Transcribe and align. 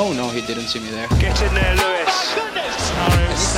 Oh 0.00 0.14
no, 0.14 0.30
he 0.30 0.40
didn't 0.40 0.68
see 0.72 0.80
me 0.80 0.88
there. 0.88 1.06
Get 1.20 1.36
in 1.42 1.52
there, 1.52 1.74
Lewis. 1.76 2.16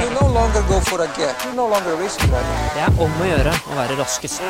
You 0.03 0.11
no 0.11 0.27
longer 0.27 0.63
go 0.67 0.81
for 0.81 0.99
a 1.01 1.07
gap, 1.15 1.39
You 1.47 1.55
no 1.55 1.69
longer 1.71 1.95
risk 2.03 2.19
that. 2.19 2.49
Det 2.75 2.83
er 2.83 2.99
om 2.99 3.15
å 3.23 3.29
gjøre 3.29 3.53
å 3.71 3.77
være 3.79 3.99
raskest. 4.01 4.43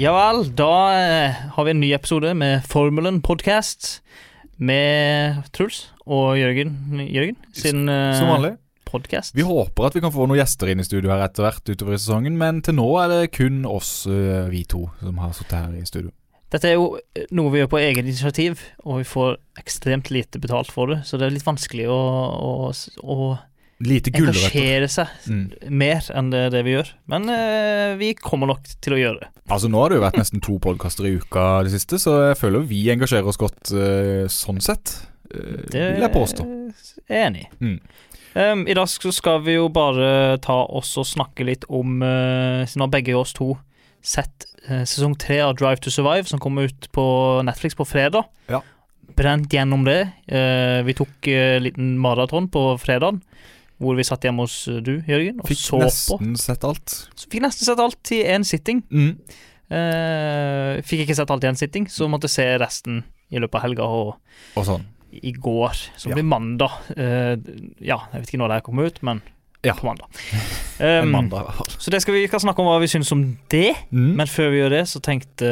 Ja 0.00 0.16
vel, 0.16 0.42
da 0.56 0.72
eh, 0.96 1.44
har 1.58 1.68
vi 1.68 1.76
en 1.76 1.80
ny 1.84 1.92
episode 1.92 2.32
med 2.40 2.64
Formelen 2.72 3.20
podcast 3.20 4.00
med 4.56 5.44
Truls 5.52 5.90
og 6.08 6.38
Jørgen, 6.40 6.72
Jørgen 7.04 7.36
sin 7.52 7.84
eh, 7.84 8.16
Som 8.16 8.32
vanlig. 8.32 8.56
podcast. 8.88 9.36
Vi 9.36 9.44
håper 9.44 9.90
at 9.90 10.00
vi 10.00 10.08
kan 10.08 10.14
få 10.14 10.24
noen 10.24 10.40
gjester 10.40 10.72
inn 10.72 10.80
i 10.80 10.88
studio 10.88 11.12
her 11.12 11.28
etter 11.28 11.44
hvert 11.44 11.68
utover 11.68 11.98
i 11.98 12.00
sesongen, 12.00 12.40
men 12.40 12.64
til 12.64 12.80
nå 12.80 12.94
er 13.04 13.12
det 13.12 13.24
kun 13.36 13.66
oss, 13.68 14.06
øh, 14.08 14.46
vi 14.48 14.64
to, 14.64 14.86
som 15.04 15.20
har 15.20 15.36
sittet 15.36 15.60
her 15.60 15.76
i 15.76 15.84
studio. 15.84 16.16
Dette 16.52 16.68
er 16.70 16.76
jo 16.76 16.92
eh, 17.18 17.24
noe 17.34 17.50
vi 17.50 17.58
gjør 17.62 17.70
på 17.72 17.80
eget 17.82 18.04
initiativ, 18.06 18.60
og 18.86 19.00
vi 19.02 19.06
får 19.08 19.36
ekstremt 19.58 20.10
lite 20.14 20.38
betalt 20.42 20.70
for 20.70 20.92
det, 20.92 21.00
så 21.08 21.18
det 21.18 21.26
er 21.26 21.34
litt 21.34 21.46
vanskelig 21.46 21.88
å, 21.90 21.98
å, 22.38 22.70
å 23.02 23.16
engasjere 23.82 24.86
seg 24.88 25.10
Mm. 25.28 25.50
mer 25.74 26.06
enn 26.16 26.30
det, 26.32 26.44
det 26.54 26.62
vi 26.64 26.76
gjør. 26.76 26.92
Men 27.12 27.28
eh, 27.28 27.96
vi 28.00 28.14
kommer 28.14 28.46
nok 28.48 28.62
til 28.80 28.94
å 28.96 29.00
gjøre 29.00 29.20
det. 29.24 29.28
Altså 29.52 29.68
Nå 29.68 29.82
har 29.82 29.90
det 29.92 29.98
jo 29.98 30.04
vært 30.06 30.16
nesten 30.22 30.40
to 30.40 30.56
podkaster 30.62 31.04
i 31.10 31.16
uka 31.18 31.62
det 31.66 31.74
siste, 31.74 31.98
så 32.00 32.14
jeg 32.30 32.38
føler 32.40 32.64
vi 32.70 32.84
engasjerer 32.94 33.26
oss 33.28 33.36
godt 33.42 33.74
eh, 33.76 34.24
sånn 34.32 34.62
sett. 34.64 34.94
Eh, 35.34 35.66
Det 35.74 35.84
vil 35.96 36.06
jeg 36.06 36.14
påstå. 36.14 36.46
er 37.10 37.18
jeg 37.18 37.26
enig 37.28 37.44
i. 37.44 37.50
Mm. 37.60 37.78
Um, 38.36 38.66
I 38.68 38.74
dag 38.76 38.88
så 38.88 39.10
skal 39.16 39.40
vi 39.46 39.54
jo 39.56 39.68
bare 39.72 40.38
ta 40.44 40.58
oss 40.68 40.90
og 41.00 41.06
snakke 41.08 41.44
litt 41.48 41.62
om 41.72 42.02
uh, 42.04 42.64
Siden 42.68 42.82
har 42.84 42.90
begge 42.92 43.14
oss 43.16 43.32
to 43.32 43.54
sett 44.06 44.44
eh, 44.44 44.55
sesong 44.86 45.14
tre 45.18 45.40
av 45.44 45.54
Drive 45.58 45.80
to 45.84 45.90
Survive, 45.90 46.26
som 46.30 46.40
kommer 46.42 46.66
ut 46.70 46.88
på 46.92 47.04
Netflix 47.46 47.74
på 47.78 47.86
fredag. 47.88 48.24
Ja. 48.50 48.62
Brent 49.16 49.52
gjennom 49.54 49.84
det. 49.86 50.00
Eh, 50.28 50.82
vi 50.84 50.92
tok 50.98 51.28
en 51.32 51.62
liten 51.64 51.92
maraton 52.02 52.48
på 52.52 52.64
fredagen, 52.82 53.22
hvor 53.80 53.96
vi 53.96 54.04
satt 54.04 54.24
hjemme 54.26 54.44
hos 54.44 54.68
eh, 54.68 54.80
du, 54.84 54.98
Jørgen, 55.08 55.40
og 55.40 55.48
Fikk 55.48 55.60
så 55.62 55.78
på. 55.80 55.88
Fikk 55.88 56.24
nesten 56.26 56.36
sett 56.42 56.64
alt. 56.68 56.96
Så 57.16 57.30
fikk 57.32 57.42
nesten 57.46 57.68
sett 57.70 57.80
alt 57.80 58.12
i 58.16 58.22
én 58.24 58.44
sitting. 58.44 58.82
Mm. 58.90 59.14
Uh, 59.66 60.76
fikk 60.86 61.02
ikke 61.06 61.16
sett 61.18 61.30
alt 61.34 61.42
i 61.44 61.48
én 61.50 61.56
sitting, 61.58 61.88
så 61.90 62.06
måtte 62.10 62.28
jeg 62.28 62.36
se 62.36 62.44
resten 62.62 63.00
i 63.34 63.40
løpet 63.42 63.58
av 63.58 63.64
helga 63.66 63.86
og 63.90 64.12
Og 64.60 64.66
sånn. 64.68 64.84
i 65.10 65.32
går, 65.32 65.74
som 65.98 66.10
Ja. 66.12 66.14
blir 66.14 66.24
mandag. 66.28 66.70
Uh, 66.94 67.34
ja, 67.80 67.98
jeg 68.12 68.20
vet 68.20 68.28
ikke 68.30 68.38
når 68.42 68.48
det 68.52 68.58
her 68.60 68.66
kommer 68.68 68.86
ut, 68.86 69.02
men 69.02 69.22
Ja. 69.66 69.74
på 69.76 69.88
mandag. 69.88 70.06
Um, 70.78 71.10
mandag. 71.12 71.50
Så 71.76 71.90
det 71.92 72.00
skal 72.04 72.14
vi 72.16 72.24
skal 72.30 72.42
snakke 72.44 72.62
om 72.62 72.68
hva 72.70 72.78
vi 72.82 72.88
syns 72.92 73.10
om 73.14 73.24
det. 73.52 73.72
Mm. 73.90 74.12
Men 74.20 74.30
før 74.30 74.52
vi 74.54 74.60
gjør 74.62 74.74
det, 74.78 74.84
så 74.92 75.02
tenkte 75.04 75.50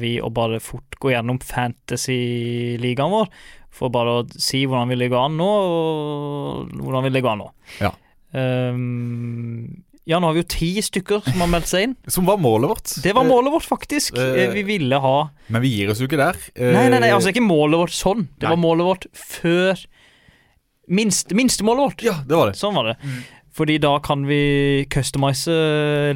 vi 0.00 0.16
å 0.24 0.30
bare 0.34 0.60
fort 0.64 0.98
gå 1.02 1.12
gjennom 1.14 1.38
fantasy-ligaen 1.42 3.12
vår. 3.14 3.30
For 3.74 3.90
bare 3.90 4.20
å 4.20 4.26
si 4.38 4.64
hvordan 4.68 4.92
vi 4.92 4.98
ligger 5.00 5.24
an 5.24 5.38
nå, 5.40 5.48
og 5.48 6.76
hvordan 6.78 7.08
vi 7.08 7.14
ligger 7.16 7.32
an 7.34 7.42
nå. 7.42 7.48
Ja. 7.82 7.90
Um, 8.34 9.82
ja, 10.04 10.18
nå 10.20 10.28
har 10.28 10.36
vi 10.36 10.42
jo 10.42 10.48
ti 10.52 10.68
stykker 10.84 11.22
som 11.24 11.40
har 11.40 11.48
meldt 11.50 11.70
seg 11.70 11.86
inn. 11.88 11.94
Som 12.14 12.26
var 12.28 12.36
målet 12.42 12.70
vårt. 12.74 12.90
Det 13.02 13.14
var 13.16 13.24
målet 13.26 13.54
vårt, 13.54 13.66
faktisk. 13.66 14.18
eh, 14.20 14.50
vi 14.52 14.62
ville 14.68 14.98
ha 15.00 15.14
Men 15.48 15.64
vi 15.64 15.70
gir 15.78 15.92
oss 15.94 16.02
jo 16.02 16.08
ikke 16.10 16.20
der. 16.20 16.36
Nei, 16.60 16.88
nei, 16.90 16.98
nei, 17.00 17.08
Eh, 17.08 17.16
altså 17.16 17.32
ikke 17.32 17.44
målet 17.44 17.80
vårt 17.86 17.96
sånn. 17.96 18.26
Det 18.36 18.44
Nei. 18.44 18.52
var 18.52 18.60
målet 18.60 18.88
vårt 18.90 19.06
før 19.16 19.80
minst, 20.92 21.32
Minstemålet 21.32 21.86
vårt. 21.86 22.04
Ja, 22.04 22.18
det 22.28 22.36
var 22.36 22.52
det. 22.52 22.58
Sånn 22.60 22.76
var 22.76 22.90
det. 22.92 22.98
Mm. 23.00 23.22
Fordi 23.54 23.78
da 23.82 23.92
kan 24.02 24.24
vi 24.26 24.84
customize 24.90 25.54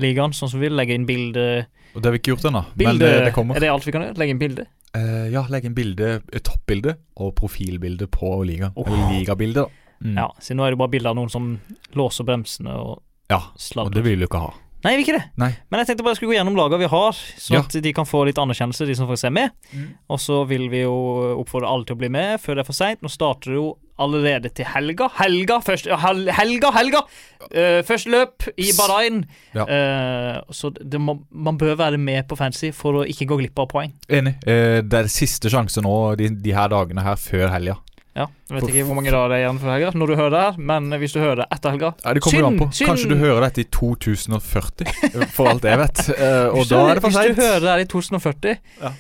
ligaen 0.03 0.35
sånn 0.35 0.51
som 0.51 0.59
vi 0.59 0.67
vil. 0.67 0.77
Legge 0.79 0.97
inn 0.99 1.07
bilde, 1.07 1.67
Og 1.95 2.03
det 2.03 2.11
har 2.11 2.17
vi 2.17 2.21
ikke 2.23 2.35
gjort 2.35 2.49
ennå. 2.51 2.65
Men 2.81 2.99
det, 2.99 3.13
det 3.29 3.35
kommer. 3.37 3.59
Er 3.59 3.67
det 3.67 3.71
alt 3.73 3.87
vi 3.87 3.95
kan 3.95 4.07
gjøre? 4.09 4.19
Legge 4.19 4.35
inn 4.35 4.43
bilde? 4.43 4.67
Uh, 4.97 5.27
ja, 5.31 5.45
legge 5.53 5.69
inn 5.71 5.77
bilde, 5.77 6.15
toppbilde 6.43 6.97
og 7.21 7.35
profilbilde 7.39 8.09
på 8.11 8.33
ligaen. 8.49 8.75
Oh. 8.75 8.89
Eller 8.89 9.19
ligabilde, 9.19 9.67
da. 9.69 9.85
Mm. 9.99 10.15
Ja, 10.19 10.29
så 10.43 10.55
nå 10.55 10.63
er 10.67 10.75
det 10.75 10.79
bare 10.79 10.93
bilde 10.93 11.11
av 11.11 11.17
noen 11.19 11.31
som 11.33 11.53
låser 11.99 12.27
bremsene 12.27 12.75
og 12.79 13.01
ja. 13.29 13.43
Og 13.83 13.91
det 13.93 14.01
vil 14.07 14.23
du 14.23 14.25
ikke 14.25 14.41
ha. 14.41 14.53
Nei, 14.87 14.93
vi 14.95 15.01
vil 15.01 15.09
ikke 15.09 15.19
det. 15.19 15.25
Nei. 15.43 15.51
Men 15.69 15.83
jeg 15.83 15.89
tenkte 15.91 16.05
bare 16.07 16.15
jeg 16.15 16.21
skulle 16.21 16.33
gå 16.33 16.37
gjennom 16.39 16.57
lagene 16.57 16.81
vi 16.85 16.89
har, 16.93 17.19
sånn 17.19 17.57
Ja. 17.59 17.61
at 17.67 17.75
de 17.83 17.93
kan 17.93 18.07
få 18.09 18.23
litt 18.25 18.39
anerkjennelse, 18.39 18.87
de 18.87 18.95
som 18.97 19.09
faktisk 19.11 19.27
er 19.29 19.35
med. 19.35 19.51
Mm. 19.75 19.89
Og 20.09 20.21
så 20.23 20.39
vil 20.49 20.69
vi 20.73 20.85
jo 20.85 20.95
oppfordre 21.43 21.69
alle 21.69 21.85
til 21.85 21.99
å 21.99 22.01
bli 22.01 22.09
med 22.15 22.39
før 22.41 22.57
det 22.57 22.63
er 22.65 22.69
for 22.71 22.79
seint. 22.79 23.03
Nå 23.03 23.11
starter 23.13 23.53
det 23.53 23.59
jo 23.59 23.67
allerede 23.99 24.51
til 24.55 24.69
helga. 24.75 25.09
Helga! 25.19 25.59
Først, 25.65 25.89
hel, 26.05 26.23
helga! 26.37 26.71
Helga! 26.77 27.03
Uh, 27.49 27.81
første 27.89 28.11
løp 28.13 28.49
i 28.59 28.71
Bahrain. 28.79 29.25
Ja. 29.57 29.65
Uh, 29.69 30.53
så 30.55 30.71
det 30.79 31.01
må, 31.03 31.19
man 31.33 31.59
bør 31.61 31.77
være 31.81 31.99
med 31.99 32.27
på 32.31 32.37
fancy 32.39 32.71
for 32.75 33.03
å 33.03 33.05
ikke 33.09 33.27
gå 33.33 33.41
glipp 33.43 33.59
av 33.65 33.69
poeng. 33.73 33.93
Enig. 34.09 34.37
Uh, 34.47 34.81
det 34.87 35.05
er 35.05 35.13
siste 35.13 35.51
sjanse 35.53 35.83
nå 35.85 35.95
de, 36.21 36.31
de 36.39 36.55
her 36.57 36.71
dagene 36.73 37.05
her 37.07 37.19
før 37.21 37.49
helga. 37.55 37.79
Ja, 38.19 38.25
Jeg 38.49 38.55
vet 38.57 38.63
For- 38.65 38.71
ikke 38.73 38.85
hvor 38.89 38.97
mange 38.99 39.11
dager 39.15 39.31
det 39.31 39.37
er 39.37 39.43
igjen 39.45 39.59
før 39.63 39.71
helga 39.77 39.91
når 39.95 40.11
du 40.11 40.15
hører 40.19 40.33
det 40.35 40.39
her, 40.43 40.57
men 40.71 40.89
hvis 40.99 41.13
du 41.15 41.19
hører 41.23 41.37
det 41.39 41.45
etter 41.55 41.71
helga 41.77 41.91
Ja, 42.03 42.15
det 42.17 42.23
kommer 42.25 42.47
an 42.49 42.57
på. 42.59 42.67
Synd, 42.67 42.75
synd. 42.81 42.89
Kanskje 42.89 43.11
du 43.13 43.21
hører 43.21 43.45
dette 43.45 43.63
i 43.63 43.67
2040, 43.77 44.89
for 45.37 45.51
alt 45.53 45.69
jeg 45.69 45.79
vet. 45.85 46.01
Eh, 46.17 46.47
og 46.51 46.65
da 46.67 46.81
er 46.89 46.99
det 46.99 47.05
for 47.05 47.15
Hvis 47.15 47.37
du 47.37 47.39
hører 47.45 47.63
det 47.63 47.71
her 47.71 47.85
i 47.85 47.87
2040, 47.93 48.57
Ja. 48.83 48.91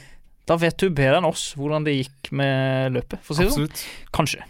da 0.53 0.59
vet 0.63 0.79
du 0.79 0.87
bedre 1.01 1.19
enn 1.19 1.27
oss 1.33 1.49
hvordan 1.59 1.89
det 1.89 1.97
gikk 1.97 2.31
med 2.39 2.95
løpet. 2.95 3.19
For 3.27 3.35
å 3.35 3.41
si 3.41 3.49
det 3.49 3.57
sånn. 3.57 3.83
Kanskje. 4.15 4.45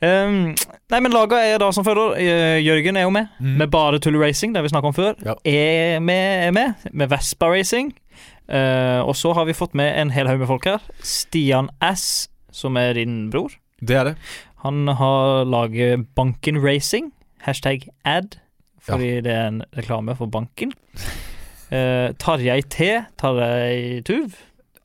Um, 0.00 0.54
nei, 0.92 1.00
men 1.02 1.10
laga 1.10 1.40
er 1.42 1.58
da 1.58 1.72
som 1.74 1.82
følger. 1.86 2.14
Eh, 2.22 2.58
Jørgen 2.62 2.96
er 2.96 3.02
jo 3.02 3.10
med, 3.10 3.26
Mm. 3.40 3.56
med 3.58 3.70
bare 3.70 3.98
Tull 3.98 4.14
Racing, 4.20 4.52
det 4.54 4.62
vi 4.62 4.68
snakka 4.70 4.86
om 4.92 4.94
før. 4.94 5.14
Ja. 5.26 5.34
Er 5.44 5.98
med, 6.00 6.46
er 6.46 6.50
med, 6.54 6.74
med 6.92 7.08
Vespa 7.10 7.48
Racing. 7.50 7.92
Uh, 8.48 9.02
og 9.04 9.12
så 9.18 9.34
har 9.34 9.44
vi 9.44 9.52
fått 9.52 9.74
med 9.74 9.92
en 10.00 10.10
hel 10.10 10.26
haug 10.30 10.38
med 10.40 10.46
folk 10.48 10.64
her. 10.64 10.78
Stian 11.04 11.68
S, 11.84 12.28
som 12.50 12.76
er 12.80 12.94
din 12.94 13.28
bror. 13.30 13.50
Det 13.84 13.96
er 13.96 14.04
det. 14.04 14.14
Han 14.64 14.86
har 14.88 15.44
laget 15.44 16.06
Banken 16.16 16.56
Racing, 16.64 17.12
hashtag 17.44 17.88
ad, 18.04 18.38
fordi 18.80 19.20
det 19.20 19.32
er 19.34 19.48
en 19.50 19.62
reklame 19.76 20.16
for 20.16 20.26
banken. 20.26 20.72
Uh, 21.70 22.14
Tarjei 22.18 22.62
T, 22.62 22.88
Tarjei 23.20 24.00
Tuv, 24.08 24.32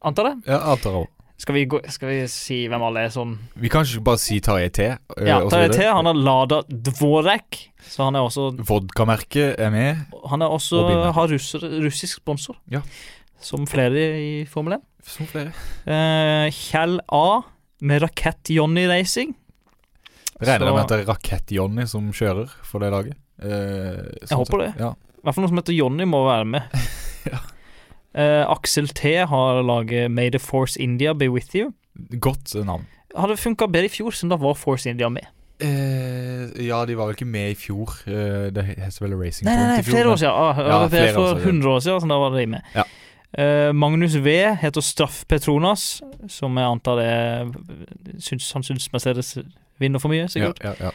antar 0.03 0.33
jeg. 0.33 0.41
Ja, 0.51 0.59
antar 0.73 0.97
jeg. 0.99 1.07
Skal 1.43 1.57
vi, 1.57 1.63
gå, 1.67 1.79
skal 1.91 2.07
vi 2.07 2.17
si 2.31 2.61
hvem 2.71 2.83
alle 2.87 3.01
er 3.03 3.09
sånn 3.11 3.33
Vi 3.59 3.67
kan 3.71 3.83
ikke 3.83 4.03
bare 4.07 4.19
si 4.21 4.37
Tarjei 4.43 4.69
T. 4.71 4.85
eh, 4.93 5.25
Ja, 5.27 5.41
så 5.43 5.49
Tarjei. 5.51 5.73
T, 5.75 5.87
han 5.91 6.07
har 6.07 6.15
Lada 6.15 6.61
Dvorek, 6.71 7.57
så 7.83 8.05
han 8.07 8.15
er 8.15 8.23
også 8.23 8.45
Vodkamerket 8.63 9.59
er 9.59 9.73
med. 9.73 10.05
Han 10.31 10.45
er 10.45 10.53
også 10.55 10.79
Og 10.85 11.09
har 11.17 11.27
russer, 11.33 11.65
russisk 11.83 12.21
sponsor. 12.21 12.55
Ja. 12.71 12.79
Som 13.43 13.65
flere 13.67 14.05
i 14.23 14.29
Formel 14.47 14.77
1. 14.77 14.85
Som 15.03 15.27
flere. 15.27 15.51
Eh, 15.83 16.47
Kjell 16.55 17.01
A 17.11 17.41
med 17.83 18.05
Rakett-Johnny 18.05 18.85
Racing. 18.87 19.33
Regner 20.39 20.69
jeg 20.69 20.75
med 20.77 20.83
at 20.85 20.93
det 20.93 20.99
er 21.01 21.09
Rakett-Johnny 21.11 21.85
som 21.91 22.07
kjører 22.15 22.53
for 22.63 22.79
det 22.83 22.93
laget? 22.95 23.17
Eh, 23.43 23.99
Jeg 24.29 24.37
håper 24.39 24.63
det. 24.63 24.71
Ja. 24.79 24.93
I 24.95 25.25
hvert 25.27 25.35
fall 25.35 25.43
noen 25.43 25.51
som 25.51 25.59
heter 25.59 25.75
Johnny 25.75 26.07
må 26.07 26.23
være 26.29 26.47
med. 26.55 26.71
Ja. 27.23 27.37
Eh, 28.13 28.43
Aksel 28.45 28.87
T 28.93 29.15
har 29.29 29.61
laget 29.65 30.11
May 30.11 30.29
the 30.29 30.39
Force 30.39 30.77
India 30.81 31.13
be 31.13 31.29
with 31.31 31.55
you. 31.55 31.71
Godt 32.19 32.55
eh, 32.55 32.65
navn. 32.65 32.85
Hadde 33.17 33.37
funka 33.37 33.65
bedre 33.69 33.85
i 33.89 33.93
fjor, 33.93 34.13
siden 34.13 34.33
da 34.33 34.37
var 34.41 34.53
Force 34.57 34.89
India 34.89 35.09
med. 35.09 35.29
Uh, 35.63 36.49
ja, 36.65 36.81
de 36.85 36.95
var 36.97 37.07
vel 37.07 37.15
ikke 37.15 37.29
med 37.29 37.53
i 37.53 37.55
fjor. 37.55 37.93
Uh, 38.07 38.49
det 38.53 38.65
heter 38.65 39.05
vel 39.05 39.13
Racing 39.15 39.47
Nei, 39.47 39.55
nei, 39.55 39.67
nei 39.69 39.75
Point 39.77 39.87
i 39.87 39.89
fjor, 39.89 39.95
flere 39.95 40.11
år 40.11 40.19
siden. 40.19 40.33
Ah, 40.33 40.57
Ja, 40.57 40.63
det 40.63 40.73
var 40.81 40.89
flere 40.89 41.13
for 41.13 41.27
siden. 41.27 41.61
100 41.61 41.69
år 41.71 41.79
siden, 41.79 42.01
så 42.01 42.09
da 42.09 42.17
var 42.19 42.37
de 42.37 42.45
med. 42.55 42.71
Ja. 42.75 42.85
Uh, 43.33 43.75
Magnus 43.75 44.15
V 44.25 44.33
heter 44.61 44.81
Straff 44.81 45.23
Petronas, 45.29 46.01
som 46.29 46.57
jeg 46.57 46.69
antar 46.69 46.99
er 47.01 47.53
syns, 48.19 48.51
Han 48.53 48.63
syns 48.63 48.91
Mercedes 48.93 49.37
vinner 49.81 49.99
for 49.99 50.13
mye, 50.13 50.27
sikkert. 50.29 50.59
Ja, 50.63 50.73
ja, 50.79 50.89
ja. 50.89 50.91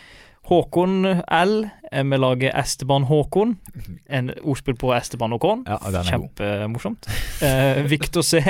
Håkon 0.48 1.04
L 1.28 1.54
vi 1.92 2.02
med 2.04 2.20
laget 2.20 2.52
Esteban 2.56 3.04
Håkon. 3.08 3.56
En 4.18 4.30
ordspill 4.42 4.76
på 4.80 4.92
Esteban 4.96 5.32
Håkon. 5.36 5.64
ja. 5.68 6.02
Kjempemorsomt. 6.08 7.08
Uh, 7.42 7.82
Victor 7.90 8.22
C 8.24 8.40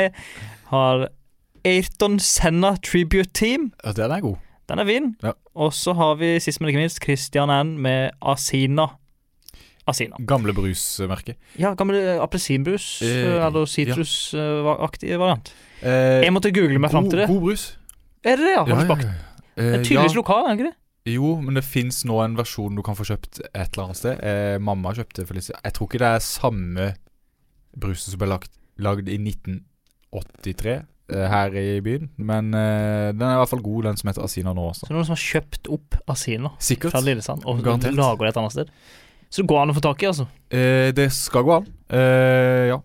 har 0.70 1.08
Ayrton 1.64 2.18
Senna 2.22 2.76
Tribute 2.76 3.30
Team. 3.34 3.72
Ja, 3.84 3.92
den 3.92 4.10
er 4.14 4.20
god. 4.20 4.36
Den 4.68 4.78
er 4.78 4.84
fin. 4.86 5.10
Ja. 5.22 5.32
Og 5.56 5.72
så 5.74 5.92
har 5.96 6.14
vi 6.20 6.34
sist, 6.40 6.60
men 6.60 6.68
ikke 6.70 6.82
minst, 6.82 7.02
Christian 7.02 7.50
N 7.50 7.78
med 7.82 8.10
Asina. 8.22 8.86
Asina. 9.88 10.18
Gamle 10.28 10.52
brusmerke. 10.52 11.34
Ja, 11.58 11.70
gamle 11.74 12.18
appelsinbrus 12.20 13.00
Eh, 13.02 13.46
eller 13.46 13.64
sitrusaktig 13.64 15.16
variant. 15.18 15.54
Eh, 15.82 16.24
Jeg 16.26 16.32
måtte 16.34 16.52
google 16.52 16.78
meg 16.78 16.90
fram 16.92 17.08
til 17.10 17.18
det. 17.22 17.28
god 17.30 17.40
brus. 17.40 17.78
Er 18.24 18.36
det 18.36 18.44
det, 18.44 18.52
ja? 18.56 18.64
Har 18.64 18.82
du 18.82 18.86
smakt? 18.86 19.04
Eh, 19.56 19.64
Det 19.64 19.74
er 19.80 19.84
tydeligvis 19.84 20.12
ja. 20.12 20.16
lokal, 20.20 20.44
er 20.44 20.48
det 20.52 20.58
ikke 20.58 20.68
det? 20.70 20.76
Jo, 21.08 21.36
men 21.40 21.56
det 21.58 21.64
fins 21.66 22.02
nå 22.08 22.18
en 22.24 22.36
versjon 22.38 22.76
du 22.76 22.82
kan 22.86 22.96
få 22.98 23.06
kjøpt 23.08 23.40
et 23.48 23.70
eller 23.72 23.84
annet 23.88 24.00
sted. 24.00 24.20
Eh, 24.20 24.58
mamma 24.62 24.92
kjøpte 24.96 25.24
Felicia. 25.28 25.58
Jeg 25.64 25.76
tror 25.76 25.88
ikke 25.90 26.02
det 26.02 26.12
er 26.12 26.24
samme 26.24 26.90
brusen 27.78 28.12
som 28.12 28.20
ble 28.20 28.30
lagt, 28.32 28.52
lagd 28.82 29.08
i 29.08 29.18
1983 29.20 30.74
eh, 30.74 31.26
her 31.32 31.56
i 31.58 31.80
byen. 31.84 32.10
Men 32.16 32.52
eh, 32.56 33.10
den 33.14 33.26
er 33.28 33.36
i 33.36 33.40
hvert 33.42 33.52
fall 33.54 33.64
god, 33.64 33.88
den 33.90 34.00
som 34.00 34.10
heter 34.12 34.26
Asina 34.26 34.54
nå 34.56 34.68
også. 34.72 34.88
Så 34.88 34.96
noen 34.96 35.08
som 35.08 35.16
har 35.16 35.24
kjøpt 35.24 35.70
opp 35.78 35.98
Asina 36.14 36.52
Sikkert. 36.58 36.94
fra 36.96 37.04
Lillesand 37.04 37.46
og 37.48 37.62
Garantert. 37.64 37.96
lager 37.98 38.26
det 38.26 38.34
et 38.34 38.42
annet 38.42 38.56
sted. 38.56 38.74
Så 39.28 39.42
det 39.44 39.50
går 39.50 39.62
an 39.62 39.72
å 39.74 39.76
få 39.76 39.84
tak 39.84 40.02
i, 40.02 40.08
altså. 40.08 40.28
Eh, 40.50 40.90
det 40.96 41.10
skal 41.12 41.44
gå 41.44 41.58
an. 41.60 41.66
Eh, 41.92 42.68
ja. 42.72 42.78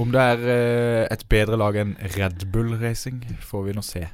Om 0.00 0.12
det 0.14 0.22
er 0.22 0.42
eh, 0.52 1.04
et 1.10 1.22
bedre 1.32 1.56
lag 1.58 1.76
enn 1.80 1.96
Red 2.14 2.44
Bull 2.52 2.76
Racing, 2.80 3.22
får 3.42 3.64
vi 3.66 3.76
nå 3.76 3.84
se. 3.84 4.04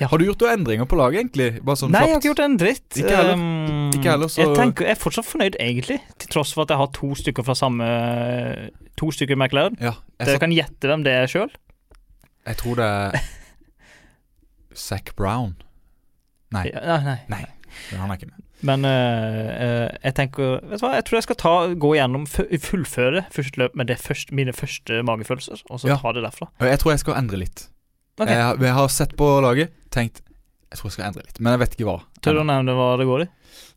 Ja. 0.00 0.06
Har 0.08 0.18
du 0.18 0.24
gjort 0.24 0.40
noen 0.44 0.58
endringer 0.60 0.86
på 0.88 0.96
laget, 0.96 1.20
egentlig? 1.26 1.48
Sånn 1.76 1.90
Nei, 1.92 2.00
jeg 2.06 2.12
har 2.14 2.20
ikke 2.20 2.30
gjort 2.30 2.44
en 2.44 2.56
dritt. 2.60 2.88
Ikke 2.96 3.16
heller. 3.16 3.34
Um, 3.34 3.90
Ikke 3.96 4.10
heller, 4.10 4.28
så- 4.32 4.40
Jeg 4.44 4.56
tenker, 4.56 4.86
jeg 4.86 4.96
er 4.96 5.00
fortsatt 5.00 5.26
fornøyd, 5.28 5.56
egentlig. 5.60 6.00
Til 6.18 6.28
tross 6.28 6.52
for 6.54 6.62
at 6.62 6.68
jeg 6.72 6.78
har 6.78 6.86
to 6.96 7.10
stykker 7.14 7.44
fra 7.44 7.54
samme 7.54 8.70
To 8.96 9.10
stykker 9.10 9.36
McLaren. 9.36 9.76
Ja, 9.80 9.94
Dere 10.18 10.34
satt, 10.36 10.40
kan 10.40 10.52
gjette 10.52 10.88
hvem 10.88 11.02
det 11.04 11.12
er 11.12 11.26
sjøl. 11.26 11.50
jeg 12.46 12.56
tror 12.56 12.76
det 12.76 12.84
er 12.84 13.20
Zac 14.74 15.14
Brown. 15.16 15.56
Nei. 16.52 16.66
Ja, 16.74 16.98
nei. 17.04 17.18
Nei, 17.30 17.44
han 17.94 18.10
er 18.10 18.16
ikke 18.18 18.30
med. 18.30 18.44
Men 18.66 18.84
uh, 18.84 19.88
jeg 20.04 20.14
tenker 20.18 20.58
Vet 20.68 20.80
du 20.82 20.84
hva, 20.84 20.90
jeg 20.98 21.04
tror 21.08 21.16
jeg 21.16 21.24
skal 21.24 21.38
ta, 21.40 21.52
gå 21.80 21.92
gjennom 21.96 22.26
fu- 22.28 22.44
fullføre 22.60 23.22
første 23.32 23.56
løp 23.62 23.76
med 23.78 23.88
det 23.88 23.96
første, 24.02 24.34
mine 24.36 24.52
første 24.52 24.98
magefølelser, 25.06 25.62
og 25.70 25.80
så 25.80 25.88
Ja. 25.88 25.96
ta 26.02 26.12
det 26.12 26.24
derfra. 26.26 26.50
Jeg 26.60 26.78
tror 26.82 26.92
jeg 26.92 27.00
skal 27.00 27.14
endre 27.22 27.38
litt. 27.40 27.68
Ok, 28.20 28.28
Jeg, 28.28 28.42
har- 28.44 28.56
jeg 28.60 28.74
har 28.76 28.88
sett 28.92 29.16
på 29.16 29.26
laget, 29.42 29.72
tenkt 29.90 30.20
Jeg 30.70 30.78
tror 30.78 30.86
jeg 30.90 30.92
skal 30.98 31.06
endre 31.08 31.22
litt, 31.26 31.40
men 31.42 31.50
jeg 31.56 31.60
vet 31.64 31.72
ikke 31.74 31.86
hva. 31.88 31.96
Tør 32.22 32.36
du 32.36 32.40
å 32.44 32.46
nevne 32.46 32.74
hva 32.78 32.90
det 33.00 33.06
går 33.08 33.22
i? 33.24 33.28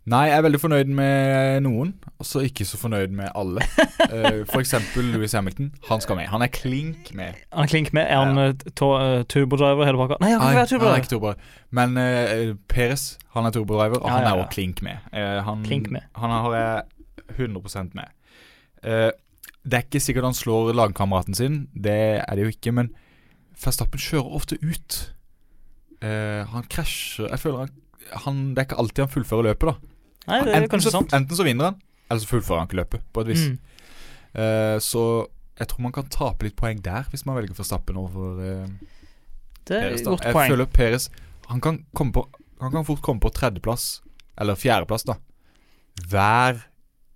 Nei, 0.05 0.25
jeg 0.27 0.35
er 0.37 0.43
veldig 0.43 0.59
fornøyd 0.59 0.89
med 0.91 1.63
noen, 1.63 1.93
og 2.19 2.25
så 2.27 2.41
ikke 2.43 2.65
så 2.67 2.75
fornøyd 2.77 3.09
med 3.15 3.31
alle. 3.39 3.63
uh, 3.63 4.43
for 4.51 4.59
eksempel 4.59 5.07
Louis 5.13 5.31
Hamilton. 5.33 5.71
Han 5.87 6.03
skal 6.03 6.17
med. 6.19 6.27
Han 6.27 6.43
er 6.43 6.51
klink 6.53 7.13
med. 7.15 7.39
Han 7.55 7.63
er 7.63 7.71
klink 7.71 7.93
med. 7.95 8.05
Er 8.11 8.19
han 8.19 8.57
to- 8.75 8.91
eh, 8.99 9.23
turbodriver 9.31 9.87
hele 9.87 9.97
pakka? 10.03 10.19
Nei, 10.21 10.33
han 10.35 10.41
kan 10.43 10.67
ikke 10.67 10.81
være 10.83 10.89
han 10.91 10.97
er 10.99 11.01
ikke 11.05 11.13
turbodriver. 11.15 11.39
Men 11.71 11.97
uh, 11.97 12.53
Peres, 12.67 13.05
han 13.33 13.47
er 13.47 13.55
turbodriver, 13.55 13.97
og 14.03 14.09
Ja, 14.11 14.13
han 14.17 14.27
ja, 14.27 14.33
er 14.33 14.37
ja. 14.37 14.43
også 14.43 14.53
klink 14.59 14.83
med. 14.83 14.97
Han, 15.47 15.63
Klink 15.63 15.89
med. 15.89 16.03
Han 16.19 16.29
har 16.35 16.59
jeg 16.59 16.83
100% 17.39 17.95
med. 17.95 18.11
Det 18.83 19.77
er 19.79 19.85
ikke 19.87 20.03
sikkert 20.03 20.27
han 20.27 20.35
slår 20.35 20.73
lagkameraten 20.75 21.33
sin, 21.39 21.61
det 21.73 21.97
er 22.27 22.35
det 22.35 22.43
jo 22.43 22.51
ikke, 22.51 22.73
men 22.75 22.91
Verstappen 23.63 23.99
kjører 24.01 24.35
ofte 24.39 24.57
ut. 24.61 24.99
Eh, 26.03 26.43
han 26.51 26.65
krasjer 26.71 27.29
Jeg 27.31 27.39
føler 27.39 27.57
han, 27.63 27.69
han 28.25 28.39
Det 28.51 28.59
er 28.63 28.65
ikke 28.67 28.79
alltid 28.81 29.03
han 29.05 29.11
fullfører 29.13 29.47
løpet, 29.51 29.69
da. 29.69 29.75
Nei, 30.27 30.39
det 30.43 30.51
er 30.53 30.57
enten, 30.61 30.71
kanskje 30.71 30.91
så, 30.91 30.97
sant. 30.99 31.13
enten 31.15 31.35
så 31.37 31.43
vinner 31.47 31.69
han, 31.71 31.77
eller 32.09 32.23
så 32.23 32.27
fullfører 32.31 32.59
han 32.63 32.67
ikke 32.69 32.79
løpet, 32.79 33.03
på 33.13 33.23
et 33.23 33.27
vis. 33.33 33.43
Mm. 33.49 33.57
Eh, 34.43 34.77
så 34.83 35.03
jeg 35.59 35.67
tror 35.69 35.83
man 35.85 35.93
kan 35.95 36.07
tape 36.09 36.47
litt 36.47 36.55
poeng 36.57 36.79
der, 36.83 37.03
hvis 37.11 37.25
man 37.27 37.35
velger 37.37 37.53
Verstappen 37.57 37.99
overfor 37.99 38.39
eh, 38.41 38.67
Det 39.67 39.77
er 39.77 39.89
Peres. 39.89 40.05
godt 40.07 40.23
Jeg 40.25 40.33
poeng. 40.33 40.51
føler 40.53 40.65
Peres 40.65 41.09
han 41.51 41.59
kan, 41.61 41.81
komme 41.93 42.15
på, 42.15 42.23
han 42.63 42.71
kan 42.71 42.85
fort 42.87 43.01
komme 43.03 43.19
på 43.21 43.29
tredjeplass, 43.35 44.01
eller 44.39 44.55
fjerdeplass, 44.55 45.03
da. 45.05 45.17
Hver 46.09 46.55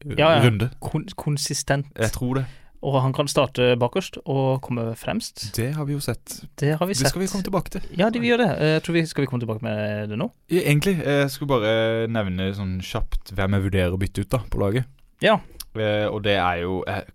uh, 0.06 0.14
Ja, 0.18 0.36
ja. 0.36 0.42
runde. 0.44 0.70
Kon 0.84 1.08
konsistent. 1.18 1.88
Jeg 1.98 2.12
tror 2.14 2.42
det. 2.42 2.46
Og 2.86 3.02
han 3.02 3.14
kan 3.14 3.26
starte 3.28 3.72
bakerst 3.80 4.20
og 4.26 4.62
komme 4.62 4.92
fremst. 4.96 5.48
Det 5.56 5.72
har 5.74 5.86
vi 5.86 5.94
jo 5.96 6.00
sett. 6.00 6.44
Det 6.62 6.76
har 6.78 6.86
vi 6.86 6.94
sett. 6.94 7.06
Det 7.08 7.10
skal 7.10 7.22
vi 7.24 7.28
komme 7.32 7.44
tilbake 7.48 7.70
til. 7.74 7.82
Ja, 7.98 8.10
det, 8.14 8.22
vi 8.22 8.30
gjør 8.30 8.38
det. 8.44 8.50
Eh, 8.62 8.74
Jeg 8.78 8.84
tror 8.86 8.94
vi 8.94 9.06
Skal 9.10 9.22
vi 9.24 9.28
komme 9.32 9.42
tilbake 9.42 9.64
med 9.66 10.10
det 10.10 10.18
nå? 10.18 10.28
Ja, 10.54 10.62
Egentlig, 10.62 10.98
jeg 11.04 11.30
skulle 11.34 11.50
bare 11.56 12.08
nevne 12.08 12.52
sånn 12.54 12.78
kjapt 12.86 13.34
hvem 13.34 13.58
jeg 13.58 13.66
vurderer 13.66 13.94
å 13.94 13.98
bytte 14.02 14.22
ut 14.22 14.30
da 14.30 14.38
på 14.46 14.62
laget. 14.62 14.86
Ja. 15.22 15.40
Eh, 15.76 16.06
og 16.08 16.22
det 16.24 16.38
er 16.38 16.62
jo 16.62 16.84
Jeg, 16.88 17.06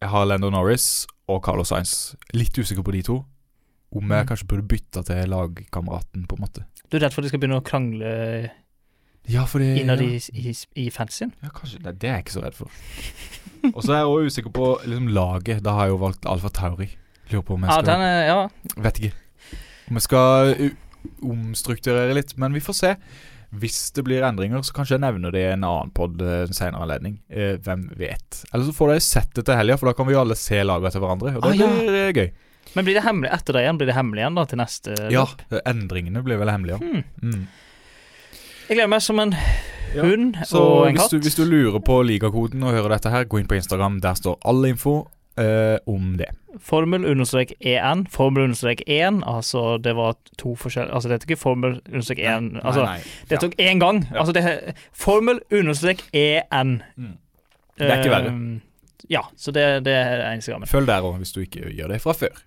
jeg 0.00 0.08
har 0.10 0.24
Lando 0.26 0.50
Norris 0.50 1.06
og 1.28 1.42
Carlos 1.44 1.68
Sainz. 1.68 2.14
Litt 2.32 2.56
usikker 2.56 2.82
på 2.86 2.92
de 2.96 3.02
to. 3.02 3.24
Om 3.96 4.10
jeg 4.10 4.24
Mm. 4.24 4.28
kanskje 4.28 4.46
burde 4.48 4.66
bytta 4.68 5.02
til 5.06 5.28
lagkameraten, 5.30 6.26
på 6.26 6.36
en 6.36 6.42
måte. 6.42 6.64
Du 6.90 6.96
er 6.96 7.00
redd 7.06 7.12
for 7.14 7.20
at 7.20 7.24
de 7.24 7.28
skal 7.28 7.40
begynne 7.40 7.60
å 7.60 7.64
krangle 7.64 8.50
Ja, 9.28 9.42
fordi 9.50 9.72
innad 9.80 10.00
ja. 10.00 10.06
i, 10.06 10.20
i, 10.38 10.54
i 10.84 10.90
fansen? 10.94 11.32
Ja, 11.42 11.48
kanskje 11.54 11.80
Nei, 11.82 11.92
det 11.98 12.08
er 12.10 12.14
jeg 12.20 12.24
ikke 12.26 12.36
så 12.36 12.42
redd 12.44 12.54
for. 12.58 12.70
Og 13.72 13.80
så 13.82 13.92
er 13.96 14.02
jeg 14.04 14.10
også 14.12 14.30
usikker 14.30 14.52
på 14.54 14.66
liksom, 14.86 15.08
laget. 15.16 15.62
Da 15.66 15.72
har 15.74 15.88
jeg 15.88 15.96
jo 15.96 16.02
valgt 16.04 16.28
Alfa 16.30 16.48
Tauri. 16.54 16.86
Lurer 17.32 17.42
på 17.48 17.56
om 17.56 17.64
jeg 17.66 17.72
skal 17.72 17.82
Ja, 17.82 17.86
den 17.90 18.04
er 18.06 18.26
Ja. 18.28 18.82
Vet 18.84 19.00
ikke. 19.02 19.16
Om 19.90 19.98
jeg 19.98 20.02
skal 20.06 20.52
omstrukturere 21.22 22.14
litt. 22.14 22.36
Men 22.38 22.54
vi 22.54 22.60
får 22.62 22.76
se. 22.78 22.92
Hvis 23.56 23.78
det 23.94 24.02
blir 24.04 24.24
endringer, 24.26 24.62
så 24.66 24.74
kanskje 24.74 24.96
jeg 24.96 25.04
nevner 25.04 25.32
det 25.32 25.42
i 25.44 25.52
en 25.54 25.64
annen 25.64 25.90
pod 25.94 26.20
en 26.22 26.52
senere 26.56 26.82
anledning. 26.82 27.18
Eh, 27.30 27.56
hvem 27.62 27.86
vet. 27.98 28.42
Eller 28.52 28.66
så 28.66 28.74
får 28.74 28.92
dere 28.94 29.04
sett 29.06 29.30
det 29.38 29.46
til 29.46 29.56
helga, 29.58 29.76
for 29.80 29.88
da 29.90 29.94
kan 29.96 30.08
vi 30.08 30.16
jo 30.16 30.22
alle 30.24 30.36
se 30.38 30.58
lagene 30.66 30.90
til 30.92 31.02
hverandre. 31.04 31.34
Og 31.38 31.46
det 31.46 31.52
Ah, 31.54 31.60
ja. 31.62 31.68
blir 31.70 32.00
eh, 32.00 32.12
gøy. 32.12 32.32
Men 32.74 32.84
blir 32.84 32.98
det 32.98 33.04
hemmelig 33.06 33.30
etter 33.32 33.56
det 33.56 33.62
igjen? 33.62 33.78
Blir 33.80 33.88
det 33.90 33.94
hemmelig 33.96 34.20
igjen 34.24 34.36
da 34.36 34.44
til 34.50 34.58
neste 34.60 34.96
Ja, 35.14 35.22
løp? 35.24 35.62
endringene 35.70 36.22
blir 36.26 36.40
vel 36.42 36.50
hemmelige. 36.50 36.80
Hmm. 36.82 37.04
Mm. 37.22 37.46
Jeg 38.68 38.76
gleder 38.76 38.88
meg 38.90 39.02
som 39.02 39.18
en 39.22 39.34
Ja. 39.94 40.02
hund 40.02 40.34
Så 40.44 40.58
og 40.60 40.88
en 40.88 40.94
hvis 40.96 41.02
katt. 41.02 41.10
du, 41.10 41.18
hvis 41.18 41.34
du 41.36 41.44
lurer 41.44 41.78
på 41.80 42.02
ligakoden 42.02 42.62
og 42.62 42.72
hører 42.74 42.88
dette 42.88 43.10
her, 43.10 43.24
gå 43.24 43.38
inn 43.38 43.46
på 43.46 43.54
Instagram. 43.56 44.00
Der 44.00 44.14
står 44.14 44.38
all 44.44 44.64
info 44.66 45.06
eh, 45.38 45.78
om 45.86 46.16
det. 46.18 46.26
Formel 46.58 47.04
understrek 47.04 47.52
EN. 47.60 48.06
Formel 48.10 48.42
understrek 48.44 48.82
1. 48.86 49.22
Altså, 49.26 49.78
det 49.82 49.94
var 49.96 50.16
to 50.38 50.54
forskjellige 50.56 50.94
Altså, 50.94 51.08
det 51.08 51.14
er 51.14 51.26
ikke 51.28 51.38
formel 51.40 51.80
understrek 51.92 52.18
1. 52.18 52.60
Altså, 52.64 52.84
nei, 52.84 52.96
nei. 52.98 53.02
det 53.30 53.40
tok 53.40 53.54
én 53.58 53.78
gang. 53.78 54.02
Ja. 54.12 54.18
Altså, 54.18 54.32
det 54.32 54.44
er 54.44 54.72
formel 54.92 55.40
understrek 55.52 56.02
EN. 56.12 56.82
Mm. 56.96 57.16
Det 57.78 57.90
er 57.90 57.98
ikke 58.02 58.10
verre. 58.10 58.32
Eh, 58.32 58.60
Ja, 59.10 59.20
så 59.36 59.52
det, 59.52 59.84
det 59.84 59.92
er 59.94 60.40
gangen. 60.40 60.66
Følg 60.66 60.86
der 60.86 61.00
òg, 61.04 61.16
hvis 61.18 61.30
du 61.32 61.40
ikke 61.40 61.70
gjør 61.70 61.88
det 61.88 62.00
fra 62.02 62.12
før. 62.12 62.42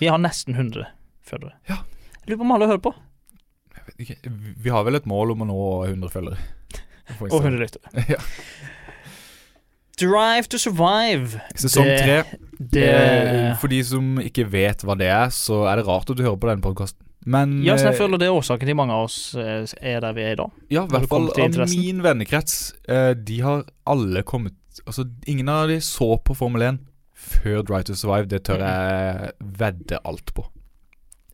Vi 0.00 0.06
har 0.06 0.18
nesten 0.18 0.54
100 0.54 0.84
følgere. 1.24 1.52
Ja. 1.68 1.76
Lurer 2.26 2.36
på 2.36 2.40
om 2.42 2.52
alle 2.52 2.66
hører 2.66 2.82
på. 2.82 2.92
Vi 3.98 4.70
har 4.72 4.84
vel 4.86 4.98
et 4.98 5.06
mål 5.06 5.32
om 5.34 5.44
å 5.44 5.48
nå 5.48 5.58
100 5.88 6.10
følgere. 6.12 6.38
Og 7.30 7.40
100 7.40 7.58
lyttere. 7.60 8.04
Ja. 8.14 8.20
Drive 9.94 10.48
to 10.50 10.58
survive. 10.58 11.38
Sesong 11.54 11.84
Det- 11.86 12.00
tre. 12.02 12.24
Eh, 12.82 13.56
For 13.60 13.68
de 13.70 13.78
som 13.86 14.16
ikke 14.18 14.48
vet 14.50 14.82
hva 14.82 14.96
det 14.98 15.06
er, 15.06 15.28
så 15.30 15.60
er 15.70 15.76
det 15.78 15.86
rart 15.86 16.10
at 16.10 16.16
du 16.18 16.22
hører 16.24 16.40
på 16.40 16.48
den 16.50 16.60
podkasten. 16.64 16.98
Men 17.26 17.62
Ja, 17.62 17.76
så 17.78 17.86
jeg 17.92 17.94
eh, 17.94 17.98
føler 18.00 18.18
det 18.18 18.26
er 18.26 18.34
årsaken 18.34 18.66
til 18.68 18.74
mange 18.76 18.92
av 18.92 19.04
oss 19.06 19.34
eh, 19.38 19.62
er 19.80 20.00
der 20.02 20.12
vi 20.12 20.22
er 20.26 20.32
i 20.32 20.40
dag. 20.40 20.50
ja, 20.68 20.82
i 20.84 20.88
hvert 20.90 21.08
fall 21.08 21.30
av 21.30 21.68
min 21.70 22.02
vennekrets. 22.02 22.74
De 23.24 23.40
har 23.40 23.64
alle 23.86 24.22
kommet 24.22 24.54
Altså, 24.86 25.04
ingen 25.30 25.48
av 25.48 25.68
de 25.70 25.76
så 25.80 26.16
på 26.18 26.34
Formel 26.34 26.60
1 26.62 26.78
før 27.14 27.62
Drive 27.62 27.84
to 27.86 27.94
Survive. 27.94 28.26
Det 28.26 28.42
tør 28.44 28.58
jeg 28.58 29.30
vedde 29.40 30.00
alt 30.04 30.34
på. 30.34 30.42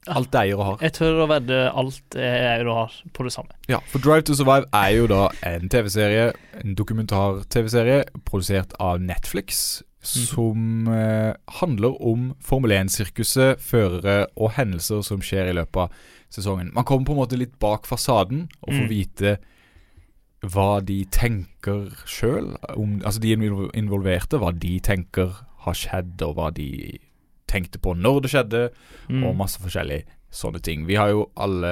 Alt 0.08 0.30
det 0.32 0.40
eier 0.40 0.56
og 0.56 0.64
har. 0.64 0.76
Jeg 0.80 0.92
tør 0.96 1.18
å 1.24 1.28
vedde 1.28 1.56
alt 1.76 2.16
jeg 2.16 2.62
og 2.66 2.74
har 2.78 2.94
på 3.12 3.24
det 3.26 3.32
samme. 3.34 3.52
Ja, 3.68 3.82
for 3.90 4.00
Drive 4.00 4.22
to 4.24 4.34
Survive 4.34 4.64
er 4.72 4.94
jo 4.96 5.06
da 5.10 5.26
en 5.44 5.68
TV-serie, 5.68 6.30
en 6.62 6.74
dokumentar-TV-serie, 6.74 8.04
produsert 8.24 8.72
av 8.80 9.00
Netflix, 9.04 9.82
som 10.00 10.88
eh, 10.88 11.34
handler 11.60 11.98
om 12.00 12.30
Formel 12.40 12.72
1-sirkuset, 12.78 13.60
førere 13.60 14.26
og 14.40 14.54
hendelser 14.56 15.02
som 15.04 15.20
skjer 15.20 15.50
i 15.52 15.56
løpet 15.58 15.82
av 15.84 15.92
sesongen. 16.32 16.72
Man 16.72 16.86
kommer 16.88 17.04
på 17.10 17.12
en 17.12 17.20
måte 17.20 17.36
litt 17.36 17.58
bak 17.60 17.84
fasaden 17.86 18.46
og 18.62 18.72
får 18.72 18.86
Mm. 18.86 18.88
vite 18.88 19.36
hva 20.40 20.80
de 20.80 21.02
tenker 21.12 21.90
sjøl, 22.08 22.54
altså 23.04 23.20
de 23.20 23.34
involverte, 23.76 24.38
hva 24.40 24.54
de 24.56 24.78
tenker 24.80 25.34
har 25.66 25.74
skjedd, 25.76 26.22
og 26.24 26.38
hva 26.38 26.48
de 26.56 26.96
tenkte 27.50 27.80
på 27.82 27.96
når 27.98 28.22
det 28.24 28.30
skjedde, 28.32 28.62
Mm. 29.10 29.24
og 29.26 29.36
masse 29.36 29.58
forskjellige 29.58 30.04
sånne 30.30 30.60
ting. 30.62 30.84
Vi 30.86 30.94
har 30.94 31.08
jo 31.10 31.24
alle, 31.36 31.70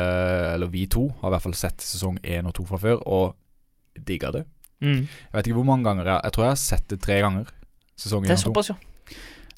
eller 0.56 0.66
vi 0.73 0.87
to, 0.90 1.04
har 1.20 1.30
i 1.30 1.35
hvert 1.37 1.44
fall 1.47 1.54
sett 1.54 1.78
sesong 1.78 2.18
én 2.26 2.47
og 2.50 2.54
to 2.58 2.64
fra 2.66 2.78
før, 2.82 2.99
og 3.06 3.37
digga 4.04 4.32
det. 4.35 4.44
Mm. 4.82 5.06
Jeg 5.06 5.35
vet 5.35 5.47
ikke 5.50 5.58
hvor 5.58 5.66
mange 5.66 5.82
ganger 5.88 6.04
jeg 6.06 6.20
Jeg 6.23 6.32
tror 6.32 6.44
jeg 6.44 6.50
har 6.54 6.61
sett 6.62 6.88
det 6.88 7.00
tre 7.02 7.20
ganger. 7.23 7.47
Sesong 7.99 8.23
Det 8.23 8.30
er 8.30 8.35
én 8.35 8.38
og 8.38 8.44
to. 8.44 8.50
såpass, 8.52 8.68
ja. 8.68 8.76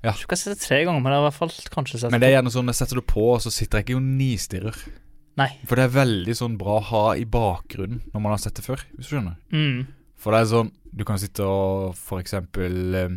Ja. 0.03 0.13
Jeg 0.13 0.15
tror 0.15 0.25
ikke 0.25 0.33
jeg 0.33 0.39
har 0.39 0.45
sett 0.45 0.59
det 0.59 0.65
tre 0.69 0.79
ganger, 0.85 1.01
men 1.05 1.13
jeg 1.13 1.19
har 1.21 1.25
i 1.25 1.29
hvert 1.31 1.39
fall 1.41 1.53
kanskje 1.75 1.99
sett 2.01 2.11
Men 2.11 2.21
det 2.21 2.29
er 2.31 2.37
gjerne 2.43 2.53
sånn 2.55 2.67
jeg 2.73 2.75
setter 2.79 3.01
det 3.01 3.07
på, 3.07 3.25
og 3.35 3.41
så 3.45 3.51
sitter 3.53 3.79
jeg 3.79 3.85
ikke 3.87 3.97
og 3.97 4.03
nistirrer. 4.03 4.77
Nei. 5.37 5.49
For 5.69 5.77
det 5.77 5.85
er 5.85 5.97
veldig 6.05 6.35
sånn 6.37 6.57
bra 6.61 6.79
å 6.81 6.87
ha 6.89 7.03
i 7.21 7.25
bakgrunnen 7.25 8.01
når 8.13 8.21
man 8.21 8.33
har 8.33 8.39
sett 8.39 8.55
det 8.57 8.65
før, 8.65 8.81
hvis 8.97 9.09
du 9.09 9.17
skjønner. 9.17 9.37
Mm. 9.53 9.87
For 10.21 10.33
det 10.33 10.41
er 10.41 10.51
sånn 10.53 10.71
Du 10.93 11.05
kan 11.05 11.19
sitte 11.23 11.45
og 11.47 11.95
for 11.95 12.19
eksempel 12.19 12.95
eh, 12.99 13.09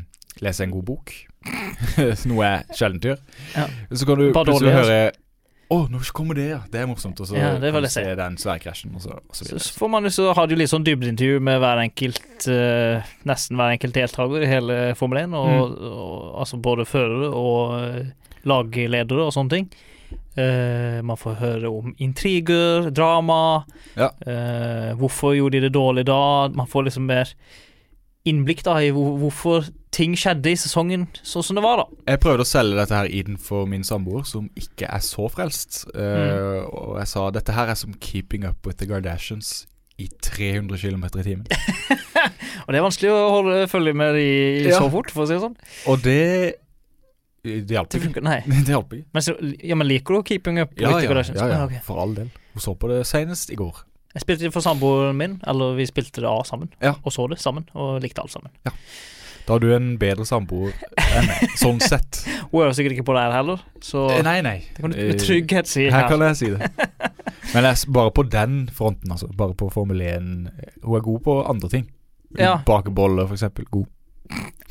lese 0.46 0.62
en 0.64 0.72
god 0.72 0.86
bok. 0.86 1.12
Noe 2.30 2.48
jeg 2.48 2.78
sjelden 2.78 3.04
gjør. 3.04 3.20
Ja. 3.56 3.68
Så 3.92 4.08
kan 4.08 4.20
du 4.22 4.30
plutselig 4.36 4.74
høre 4.74 4.98
Å, 5.74 5.78
nå 5.90 6.00
kommer 6.14 6.38
det, 6.38 6.44
ja. 6.52 6.60
Det 6.70 6.82
er 6.84 6.90
morsomt. 6.90 7.18
Og 7.24 7.26
så 7.30 7.38
Ja, 7.40 7.54
det 7.58 7.72
kan 7.74 7.82
du 7.82 7.90
se 7.90 8.04
den 8.20 8.36
svære 8.38 8.62
krasjen, 8.62 8.92
og 8.94 9.02
så, 9.02 9.16
og 9.18 9.38
så 9.38 9.48
Så, 9.48 9.72
får 9.80 9.90
man 9.90 10.06
jo 10.06 10.12
så 10.14 10.28
har 10.38 10.50
de 10.52 10.58
litt 10.60 10.70
sånn 10.70 10.86
dybdeintervju 10.86 11.40
med 11.42 11.58
hver 11.64 11.82
enkelt 11.82 12.46
uh, 12.52 13.02
Nesten 13.26 13.58
hver 13.58 13.74
enkelt 13.74 13.96
deltaker 13.98 14.44
i 14.46 14.50
hele 14.52 14.78
Formel 15.00 15.24
1, 15.24 15.34
og, 15.40 15.50
Mm. 15.50 15.88
og, 15.90 16.20
altså 16.44 16.60
både 16.62 16.86
førere 16.86 17.32
og 17.32 17.74
eh, 17.80 18.12
lagledere 18.46 19.26
og 19.26 19.34
sånne 19.34 19.56
ting. 19.56 19.68
Uh, 20.38 21.00
man 21.06 21.18
får 21.18 21.40
høre 21.42 21.70
om 21.72 21.96
intriger, 22.02 22.92
drama. 22.94 23.64
Ja. 23.98 24.12
Uh, 24.28 24.94
hvorfor 25.00 25.34
gjorde 25.38 25.58
de 25.58 25.68
det 25.70 25.74
dårlig 25.74 26.06
da? 26.12 26.50
Man 26.54 26.70
får 26.70 26.90
liksom 26.92 27.08
mer 27.10 27.34
innblikk 28.26 28.64
da 28.64 28.78
i 28.80 28.92
hvor, 28.96 29.18
hvorfor 29.20 29.66
ting 29.94 30.16
skjedde 30.18 30.50
i 30.54 30.56
sesongen 30.58 31.08
sånn 31.22 31.44
som 31.46 31.58
det 31.60 31.64
var, 31.66 31.84
da. 31.84 31.86
Jeg 32.14 32.22
prøvde 32.24 32.46
å 32.46 32.50
selge 32.50 32.78
dette 32.80 32.96
her 32.96 33.10
inn 33.12 33.36
for 33.38 33.68
min 33.70 33.84
samboer, 33.84 34.24
som 34.26 34.48
ikke 34.58 34.88
er 34.90 35.04
så 35.06 35.28
frelst. 35.30 35.84
Eh, 35.94 36.64
Og 36.66 36.98
jeg 37.02 37.08
sa 37.12 37.28
dette 37.36 37.54
her 37.54 37.68
er 37.70 37.76
som 37.76 37.94
'Keeping 37.94 38.46
Up 38.48 38.66
With 38.66 38.78
The 38.80 38.88
Kardashians' 38.88 39.66
i 40.00 40.08
300 40.22 40.78
km 40.80 41.04
i 41.20 41.24
timen. 41.24 41.46
Og 42.66 42.72
det 42.74 42.80
er 42.80 42.88
vanskelig 42.88 43.12
å 43.12 43.30
holde 43.30 43.68
følge 43.70 43.94
med 43.94 44.16
de 44.16 44.70
Ja. 44.70 44.80
så 44.80 44.90
fort, 44.90 45.12
for 45.12 45.24
å 45.24 45.28
si 45.28 45.34
det 45.34 45.42
sånn. 45.44 45.56
Og 45.88 46.02
det 46.02 46.56
Det 47.44 47.68
hjalp 47.76 47.90
ikke. 47.94 48.22
nei. 48.24 48.40
Det 48.66 48.72
hjalp 48.72 48.94
ikke. 48.94 49.06
Men, 49.14 49.22
så, 49.22 49.36
ja, 49.62 49.76
men 49.76 49.88
liker 49.88 50.16
du 50.16 50.24
Keeping 50.24 50.60
Up 50.60 50.72
Ja, 50.80 50.88
with 50.88 51.02
the 51.02 51.04
ja, 51.04 51.10
Kardashians? 51.14 51.40
ja, 51.40 51.48
ja, 51.60 51.66
okay. 51.66 51.80
for 51.84 52.00
all 52.00 52.14
del. 52.16 52.30
Hun 52.54 52.62
så 52.62 52.74
på 52.80 52.88
det 52.88 53.06
senest 53.06 53.52
i 53.52 53.56
går. 53.56 53.84
Jeg 54.14 54.22
spilte 54.22 54.46
det 54.46 54.54
for 54.54 54.62
samboeren 54.62 55.18
min, 55.18 55.40
eller 55.50 55.74
vi 55.78 55.86
spilte 55.90 56.22
det 56.22 56.30
av 56.30 56.44
sammen. 56.46 56.70
Ja. 56.84 56.94
Og 57.04 57.12
så 57.16 57.26
det 57.32 57.40
sammen, 57.42 57.66
og 57.74 58.02
likte 58.04 58.22
alt 58.22 58.32
sammen. 58.36 58.52
Ja. 58.68 58.72
Da 59.48 59.54
har 59.58 59.60
du 59.60 59.74
en 59.76 59.98
bedre 60.00 60.24
samboer 60.24 60.72
enn 61.18 61.26
meg, 61.28 61.50
sånn 61.60 61.82
sett. 61.84 62.22
Hun 62.52 62.62
hører 62.62 62.76
sikkert 62.78 62.94
ikke 62.96 63.08
på 63.10 63.16
det 63.18 63.24
her 63.26 63.34
heller, 63.40 63.64
så 63.84 64.06
Eh, 64.14 64.22
Nei, 64.24 64.38
nei. 64.46 64.60
det 64.76 64.84
kan 64.86 64.94
du 64.94 65.00
Eh, 65.02 65.10
med 65.12 65.20
trygghet 65.20 65.68
si 65.68 65.88
Her 65.90 66.06
her. 66.06 66.08
kan 66.14 66.24
jeg 66.30 66.38
si 66.40 66.52
det. 66.54 66.70
Men 67.54 67.68
jeg, 67.68 67.82
bare 67.94 68.14
på 68.16 68.24
den 68.32 68.70
fronten, 68.72 69.12
altså. 69.12 69.28
Bare 69.36 69.54
på 69.58 69.68
Formel 69.74 70.00
1. 70.02 70.30
Hun 70.86 70.96
er 70.96 71.04
god 71.04 71.20
på 71.26 71.36
andre 71.50 71.70
ting. 71.70 71.90
Ja. 72.40 72.54
Bake 72.66 72.94
boller, 72.96 73.28
for 73.28 73.36
eksempel. 73.36 73.66
God. 73.70 73.90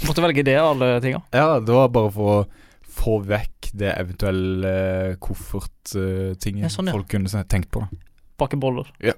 Måtte 0.08 0.22
velge 0.24 0.42
det 0.46 0.56
av 0.58 0.70
alle 0.72 0.94
tinga. 1.04 1.20
Ja, 1.36 1.58
det 1.60 1.74
var 1.76 1.92
bare 1.92 2.10
for 2.14 2.32
å 2.40 2.46
få 2.92 3.18
vekk 3.28 3.70
det 3.78 3.92
eventuelle 3.98 5.16
kofferttingen 5.22 6.64
Ja, 6.66 6.72
sånn, 6.72 6.88
ja. 6.90 6.96
folk 6.96 7.08
kunne 7.12 7.44
tenkt 7.48 7.70
på. 7.74 7.84
da 7.84 8.11
Bake 8.42 8.58
boller. 8.60 8.90
Ja. 9.02 9.14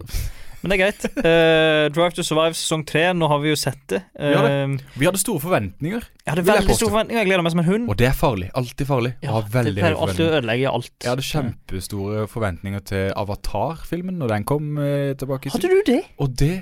Men 0.64 0.73
det 0.73 0.76
er 0.78 0.81
greit. 0.81 1.02
Uh, 1.21 1.90
Drive 1.93 2.14
to 2.16 2.23
Survive 2.25 2.57
sesong 2.57 2.87
tre, 2.88 3.02
nå 3.12 3.26
har 3.28 3.40
vi 3.43 3.50
jo 3.50 3.57
sett 3.61 3.83
det. 3.93 3.99
Vi 4.16 4.31
har 4.33 4.47
Eh, 4.49 4.76
Vi 4.97 5.04
hadde 5.04 5.21
store 5.21 5.43
forventninger, 5.43 6.07
jeg 6.25 6.31
hadde 6.33 6.45
veldig 6.47 6.76
store 6.78 6.88
forventninger. 6.95 7.21
Jeg 7.21 7.28
gleder 7.28 7.45
meg 7.45 7.52
som 7.52 7.61
en 7.61 7.66
hund. 7.69 7.88
og 7.93 7.99
det 8.00 8.07
er 8.09 8.16
farlig. 8.16 8.49
Alltid 8.57 8.87
farlig 8.88 9.11
Ja, 9.21 9.40
det 9.43 9.75
pleier 9.76 9.99
alltid 10.07 10.25
å 10.25 10.31
ødelegge 10.38 10.71
alt. 10.73 10.88
Jeg 11.04 11.11
hadde 11.12 11.26
kjempestore 11.28 12.25
forventninger 12.33 12.81
til 12.88 13.12
Avatar-filmen 13.12 14.16
når 14.23 14.33
den 14.33 14.45
kom 14.49 14.71
uh, 14.81 15.12
tilbake. 15.21 15.52
Hadde 15.52 15.69
du 15.69 15.83
det? 15.90 16.00
Og 16.25 16.33
det 16.40 16.54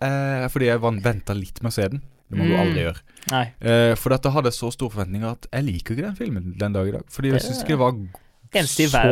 er 0.00 0.48
fordi 0.48 0.70
jeg 0.70 0.80
venta 0.80 1.36
litt 1.36 1.60
med 1.62 1.72
å 1.74 1.76
se 1.76 1.88
den. 1.92 2.00
Det 2.30 2.38
må 2.38 2.46
du 2.46 2.54
Mm. 2.54 2.60
aldri 2.62 2.82
gjøre. 2.86 3.96
For 4.00 4.08
dette 4.16 4.30
hadde 4.32 4.52
så 4.54 4.70
store 4.72 4.94
forventninger 4.96 5.28
at 5.28 5.46
jeg 5.52 5.64
liker 5.66 5.92
ikke 5.96 6.06
den 6.08 6.16
filmen 6.16 6.54
den 6.56 6.72
dag 6.72 6.88
i 6.88 6.92
dag. 6.96 7.04
Fordi 7.12 7.32
jeg 7.34 7.42
syns 7.42 7.60
ikke 7.66 7.76
det 7.76 7.84
var 7.84 7.92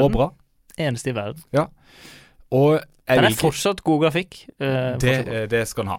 så 0.01 0.09
bra. 0.17 0.31
Eneste 0.79 1.11
i 1.11 1.17
verden. 1.19 1.43
Og 2.55 2.81
Den 3.09 3.25
er 3.25 3.35
fortsatt 3.37 3.83
god 3.85 4.03
grafikk. 4.07 4.43
eh, 4.61 4.97
det, 5.01 5.01
fortsatt. 5.01 5.29
eh, 5.35 5.47
det 5.53 5.63
skal 5.69 5.85
den 5.85 5.93
ha. 5.93 5.99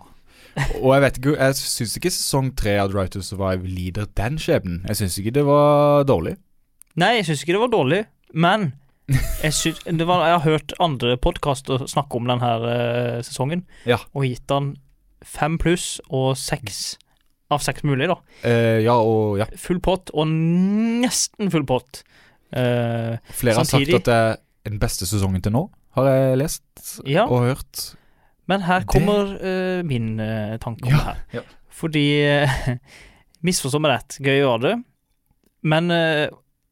Og 0.82 0.94
jeg 0.96 1.02
vet 1.02 1.18
ikke 1.20 1.36
Jeg 1.38 1.56
syns 1.56 1.96
ikke 1.98 2.12
sesong 2.12 2.48
tre 2.58 2.74
av 2.82 2.90
Drive 2.92 3.10
to 3.14 3.22
Survive 3.22 3.68
lider 3.70 4.06
den 4.18 4.38
skjebnen. 4.42 4.82
Jeg 4.88 4.96
syns 4.98 5.18
ikke 5.22 5.32
det 5.34 5.46
var 5.46 6.04
dårlig. 6.10 6.36
Nei, 7.00 7.14
jeg 7.20 7.26
syns 7.30 7.44
ikke 7.46 7.54
det 7.56 7.62
var 7.62 7.72
dårlig, 7.74 8.00
men 8.34 8.74
jeg, 9.44 9.54
synes, 9.54 9.80
det 10.00 10.08
var, 10.08 10.26
jeg 10.28 10.40
har 10.40 10.46
hørt 10.52 10.74
andre 10.80 11.18
podkaster 11.18 11.86
snakke 11.88 12.16
om 12.20 12.28
denne 12.28 13.24
sesongen, 13.24 13.64
Ja. 13.86 13.98
og 14.14 14.26
gitt 14.26 14.46
den 14.50 14.76
fem 15.26 15.58
pluss 15.62 16.00
og 16.10 16.36
seks 16.38 16.98
av 17.52 17.62
seks 17.66 17.82
mulig, 17.84 18.08
da. 18.12 18.18
Eh, 18.46 18.82
ja, 18.84 18.94
og 19.00 19.40
ja. 19.40 19.46
Full 19.58 19.80
pott, 19.82 20.12
og 20.14 20.28
nesten 20.30 21.50
full 21.54 21.66
pott. 21.66 22.04
Eh, 22.54 23.18
Flere 23.34 23.56
har 23.62 23.66
sagt 23.66 23.90
at 23.96 24.06
det 24.06 24.14
er 24.14 24.38
den 24.70 24.80
beste 24.82 25.08
sesongen 25.10 25.42
til 25.42 25.54
nå, 25.56 25.64
har 26.00 26.16
jeg 26.16 26.38
lest 26.38 27.02
Ja. 27.06 27.26
og 27.28 27.42
hørt. 27.44 27.96
men 28.48 28.62
her 28.62 28.80
Det- 28.80 28.88
kommer 28.88 29.36
eh, 29.42 29.84
min 29.84 30.20
uh, 30.20 30.58
tanke 30.58 30.84
om 30.86 30.90
Ja, 30.90 30.98
det 30.98 31.06
her. 31.06 31.18
ja. 31.34 31.42
Fordi 31.70 32.06
uh, 32.44 32.76
Misforstå 33.46 33.80
meg 33.80 33.92
rett, 33.94 34.18
gøy 34.20 34.42
å 34.42 34.48
gjøre 34.58 34.62
det, 34.62 34.84
men 35.64 35.88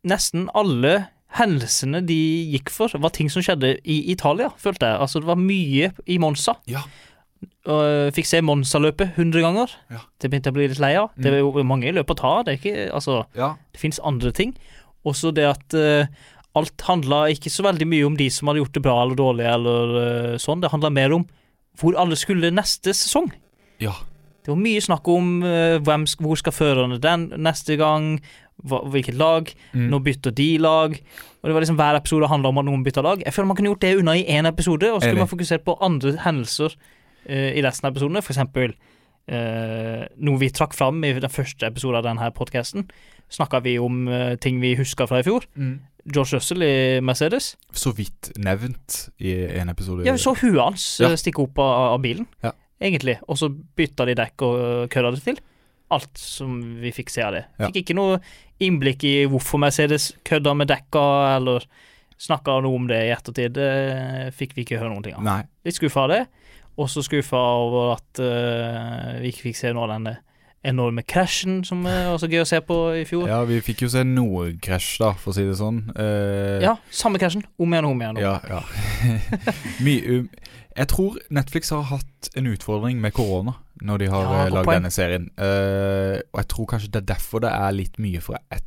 nesten 0.07 0.50
alle 0.53 1.07
hendelsene 1.38 2.01
de 2.05 2.17
gikk 2.53 2.69
for, 2.69 2.91
var 3.00 3.10
ting 3.15 3.29
som 3.31 3.41
skjedde 3.41 3.77
i 3.88 4.12
Italia, 4.12 4.50
følte 4.60 4.89
jeg. 4.89 5.00
Altså, 5.00 5.22
det 5.24 5.27
var 5.29 5.39
mye 5.39 5.93
i 6.07 6.17
Monza. 6.19 6.55
Ja. 6.67 6.81
Uh, 7.67 8.07
fikk 8.15 8.25
se 8.27 8.39
Monza-løpet 8.43 9.15
100 9.19 9.43
ganger. 9.43 9.72
Ja. 9.91 10.00
Det 10.19 10.29
begynte 10.31 10.50
jeg 10.50 10.55
å 10.55 10.57
bli 10.60 10.67
litt 10.72 10.79
lei 10.84 10.93
av. 11.00 11.10
Det 11.15 11.31
Mm. 11.31 11.34
er 11.36 11.39
jo 11.39 11.63
mange 11.63 11.91
løp 11.93 12.12
å 12.12 12.15
ta. 12.19 12.43
Det 12.43 12.53
er 12.53 12.60
ikke, 12.60 12.91
altså, 12.93 13.25
Ja. 13.36 13.55
det 13.72 13.79
fins 13.79 14.00
andre 14.03 14.31
ting. 14.31 14.57
Også 15.05 15.31
det 15.34 15.46
at 15.46 15.74
eh, 15.74 16.07
alt 16.58 16.84
handla 16.88 17.26
ikke 17.34 17.52
så 17.54 17.66
veldig 17.66 17.88
mye 17.90 18.08
om 18.08 18.18
de 18.20 18.28
som 18.34 18.50
hadde 18.50 18.64
gjort 18.64 18.76
det 18.78 18.84
bra 18.86 18.98
eller 19.04 19.20
dårlig, 19.20 19.48
eller 19.50 19.96
uh, 19.98 20.36
sånn. 20.42 20.62
Det 20.64 20.72
handla 20.74 20.92
mer 20.94 21.16
om 21.16 21.26
hvor 21.78 21.98
alle 22.02 22.18
skulle 22.20 22.54
neste 22.54 22.96
sesong. 22.98 23.32
ja. 23.84 23.96
Det 24.48 24.54
var 24.54 24.62
mye 24.64 24.80
snakk 24.80 25.08
om 25.12 25.26
uh, 25.44 25.76
hvem, 25.84 26.06
hvor 26.24 26.38
skal 26.40 26.54
førerne 26.56 27.02
den 27.04 27.26
neste 27.44 27.76
gang, 27.76 28.14
hva, 28.64 28.78
hvilket 28.94 29.18
lag. 29.20 29.50
Mm. 29.74 29.90
Nå 29.92 29.98
bytter 30.06 30.32
de 30.32 30.46
lag. 30.64 30.94
Og 31.42 31.50
det 31.50 31.56
var 31.58 31.66
liksom 31.66 31.76
Hver 31.76 31.98
episode 32.00 32.30
handla 32.32 32.54
om 32.54 32.62
at 32.62 32.68
noen 32.70 32.86
bytta 32.86 33.04
lag. 33.04 33.26
Jeg 33.26 33.36
føler 33.36 33.50
man 33.50 33.58
kunne 33.60 33.74
gjort 33.74 33.84
det 33.84 33.98
unna 34.00 34.16
i 34.16 34.24
én 34.24 34.48
episode, 34.48 34.88
og 34.88 35.02
så 35.02 35.10
skulle 35.10 35.26
man 35.26 35.34
fokusert 35.34 35.66
på 35.68 35.76
andre 35.84 36.16
hendelser 36.24 36.78
uh, 36.80 37.52
i 37.60 37.66
resten 37.66 37.90
av 37.90 37.92
episodene. 37.92 38.24
For 38.24 38.38
eksempel 38.38 38.78
noe 39.28 40.40
vi 40.40 40.48
trakk 40.56 40.72
fram 40.72 41.02
i 41.04 41.10
den 41.12 41.28
første 41.28 41.68
episoden 41.68 41.98
av 42.00 42.06
denne 42.06 42.30
podkasten. 42.32 42.86
Snakka 43.29 43.60
vi 43.65 43.77
om 43.79 44.07
eh, 44.07 44.36
ting 44.39 44.62
vi 44.63 44.75
huska 44.79 45.07
fra 45.10 45.19
i 45.19 45.25
fjor. 45.27 45.43
Mm. 45.60 45.79
George 46.07 46.38
Russell 46.38 46.63
i 46.63 47.01
Mercedes. 47.03 47.57
Så 47.75 47.91
vidt 47.98 48.29
nevnt 48.39 49.10
i 49.19 49.34
en 49.60 49.69
episode. 49.74 50.05
Ja, 50.07 50.13
vi 50.15 50.22
så 50.24 50.31
huet 50.39 50.62
hans 50.62 50.86
Ja. 51.03 51.10
eh, 51.12 51.17
stikke 51.19 51.43
opp 51.43 51.60
av, 51.60 51.93
av 51.98 52.00
bilen, 52.01 52.27
Ja. 52.43 52.53
egentlig. 52.79 53.17
Og 53.27 53.36
så 53.38 53.50
bytta 53.51 54.05
de 54.07 54.15
dekk 54.15 54.41
og 54.48 54.55
uh, 54.55 54.88
kødda 54.88 55.12
det 55.17 55.24
til. 55.25 55.41
Alt 55.91 56.17
som 56.17 56.55
vi 56.81 56.91
fikk 56.96 57.10
se 57.12 57.22
av 57.24 57.34
det. 57.36 57.46
Ja. 57.60 57.67
Fikk 57.67 57.81
ikke 57.84 57.96
noe 57.96 58.22
innblikk 58.63 59.03
i 59.03 59.25
hvorfor 59.27 59.60
Mercedes 59.60 60.13
kødda 60.27 60.53
med 60.55 60.67
dekka, 60.72 61.03
eller 61.36 61.67
snakka 62.17 62.62
noe 62.63 62.75
om 62.75 62.88
det 62.88 63.01
i 63.05 63.12
ettertid. 63.13 63.53
Det 63.53 64.34
fikk 64.36 64.55
vi 64.55 64.63
ikke 64.63 64.79
høre 64.79 64.93
noen 64.93 65.03
ting 65.03 65.15
av. 65.19 65.24
Nei. 65.27 65.41
Litt 65.67 65.75
skuffa 65.75 66.07
av 66.07 66.10
det. 66.15 66.24
Og 66.77 66.88
så 66.89 67.03
skuffa 67.03 67.39
over 67.65 67.96
at 67.98 68.19
uh, 68.24 69.19
vi 69.19 69.31
ikke 69.34 69.50
fikk 69.50 69.60
se 69.60 69.74
noe 69.75 69.84
av 69.89 69.96
denne 69.98 70.15
enorme 70.66 71.04
krasjen 71.06 71.62
som 71.68 71.86
uh, 71.86 72.12
var 72.12 72.18
så 72.22 72.30
gøy 72.30 72.42
å 72.42 72.48
se 72.50 72.60
på 72.66 72.78
i 72.98 73.04
fjor. 73.08 73.28
Ja, 73.30 73.42
vi 73.48 73.60
fikk 73.64 73.86
jo 73.86 73.90
se 73.94 74.04
noe 74.08 74.52
krasj, 74.64 74.98
da, 75.04 75.12
for 75.20 75.32
å 75.32 75.38
si 75.38 75.46
det 75.48 75.58
sånn. 75.60 75.84
Eh, 75.96 76.64
Ja, 76.64 76.76
samme 76.92 77.22
krasjen. 77.22 77.46
Om 77.62 77.74
igjen 77.76 77.88
og 77.88 77.96
om 77.96 78.04
igjen. 78.04 78.22
Ja, 78.24 78.38
ja. 78.50 78.62
Mye 79.86 80.22
um, 80.24 80.30
Jeg 80.78 80.90
tror 80.92 81.18
Netflix 81.34 81.72
har 81.74 81.86
hatt 81.90 82.30
en 82.38 82.50
utfordring 82.52 83.00
med 83.02 83.16
korona 83.18 83.56
når 83.82 84.02
de 84.02 84.10
har 84.10 84.26
Ja, 84.26 84.40
ja, 84.48 84.54
lagd 84.56 84.72
denne 84.74 84.92
serien. 84.94 85.30
Eh, 85.38 86.18
og 86.34 86.42
jeg 86.42 86.50
tror 86.54 86.70
kanskje 86.74 86.92
det 86.96 87.04
er 87.04 87.12
derfor 87.14 87.44
det 87.46 87.54
er 87.54 87.78
litt 87.78 88.00
mye 88.02 88.22
fra 88.26 88.42
ett 88.50 88.66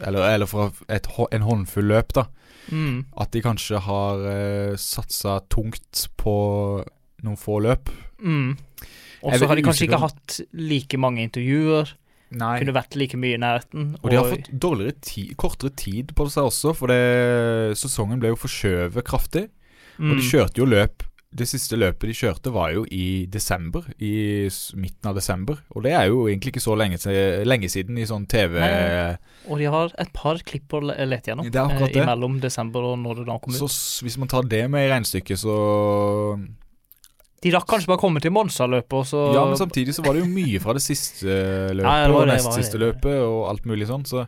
Eller, 0.00 0.22
eller 0.32 0.48
fra 0.48 0.70
et, 0.88 1.06
en 1.34 1.44
håndfull 1.44 1.90
løp, 1.90 2.14
da. 2.16 2.24
Mm. 2.72 3.04
At 3.20 3.34
de 3.34 3.42
kanskje 3.44 3.82
har 3.84 4.22
uh, 4.24 4.76
satsa 4.80 5.40
tungt 5.52 6.06
på 6.16 6.36
noen 7.24 7.36
få 7.36 7.58
løp. 7.64 7.90
Mm. 8.22 8.54
Og 9.24 9.38
så 9.40 9.48
har 9.48 9.58
de 9.58 9.64
kanskje 9.64 9.88
ikke 9.88 10.02
hatt 10.04 10.40
like 10.52 11.00
mange 11.00 11.24
intervjuer. 11.24 11.94
Nei. 12.34 12.58
Kunne 12.60 12.74
vært 12.74 12.98
like 12.98 13.18
mye 13.20 13.38
i 13.38 13.40
nærheten. 13.40 13.94
Og 14.00 14.10
de 14.10 14.18
har 14.18 14.30
fått 14.30 14.50
dårligere 14.50 14.98
ti 15.04 15.26
kortere 15.38 15.74
tid 15.78 16.14
på 16.16 16.26
seg 16.32 16.50
også, 16.50 16.74
for 16.76 16.92
det, 16.92 17.76
sesongen 17.78 18.22
ble 18.22 18.34
jo 18.34 18.40
forskjøvet 18.44 19.06
kraftig. 19.06 19.48
Og 20.00 20.08
mm. 20.08 20.14
de 20.18 20.24
kjørte 20.26 20.58
jo 20.58 20.66
løp 20.66 21.04
Det 21.34 21.46
siste 21.46 21.76
løpet 21.78 22.10
de 22.10 22.14
kjørte, 22.14 22.50
var 22.54 22.72
jo 22.74 22.84
i 22.94 23.26
desember. 23.30 23.86
I 23.98 24.46
midten 24.78 25.10
av 25.10 25.16
desember. 25.18 25.60
Og 25.74 25.82
det 25.86 25.94
er 25.98 26.08
jo 26.10 26.24
egentlig 26.30 26.54
ikke 26.54 26.62
så 26.62 26.76
lenge, 26.78 26.98
lenge 27.46 27.70
siden 27.70 27.98
i 27.98 28.06
sånn 28.06 28.26
TV 28.30 28.58
Nei. 28.62 29.16
Og 29.50 29.62
de 29.62 29.70
har 29.70 29.94
et 29.98 30.12
par 30.14 30.38
klipp 30.46 30.74
å 30.74 30.82
lete 30.82 31.32
gjennom 31.32 31.46
Det 31.50 31.58
er 31.58 31.66
akkurat 31.66 31.90
eh, 31.90 31.96
det. 31.96 32.04
imellom 32.06 32.38
desember 32.42 32.86
og 32.92 33.00
når 33.02 33.22
det 33.22 33.26
da 33.30 33.38
kom 33.42 33.54
ut. 33.54 33.62
Så 33.62 34.06
hvis 34.06 34.18
man 34.18 34.30
tar 34.30 34.46
det 34.46 34.62
med 34.70 34.86
i 34.86 34.92
regnestykket, 34.94 35.42
så 35.42 35.58
De 37.44 37.52
rakk 37.52 37.66
kanskje 37.68 37.90
bare 37.90 38.00
komme 38.00 38.22
til 38.24 38.32
Monza-løpet, 38.32 38.94
og 38.96 39.06
så 39.08 39.22
Ja, 39.36 39.44
men 39.44 39.58
samtidig 39.60 39.94
så 39.96 40.04
var 40.04 40.16
det 40.16 40.24
jo 40.24 40.30
mye 40.32 40.60
fra 40.64 40.72
det 40.76 40.82
siste 40.84 41.28
løpet 41.76 41.84
Ja, 41.84 41.96
det 42.00 42.08
det 42.08 42.16
og 42.16 42.28
nest 42.30 42.56
siste 42.56 42.80
løpet 42.80 43.18
og 43.20 43.40
alt 43.50 43.68
mulig 43.68 43.88
sånn, 43.90 44.06
så 44.08 44.24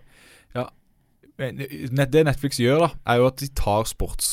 ja. 0.57 0.67
Det 1.37 2.25
Netflix 2.25 2.61
gjør, 2.61 2.87
da, 2.87 2.91
er 3.13 3.21
jo 3.21 3.29
at 3.29 3.41
de 3.43 3.49
tar 3.57 3.85
sports 3.89 4.29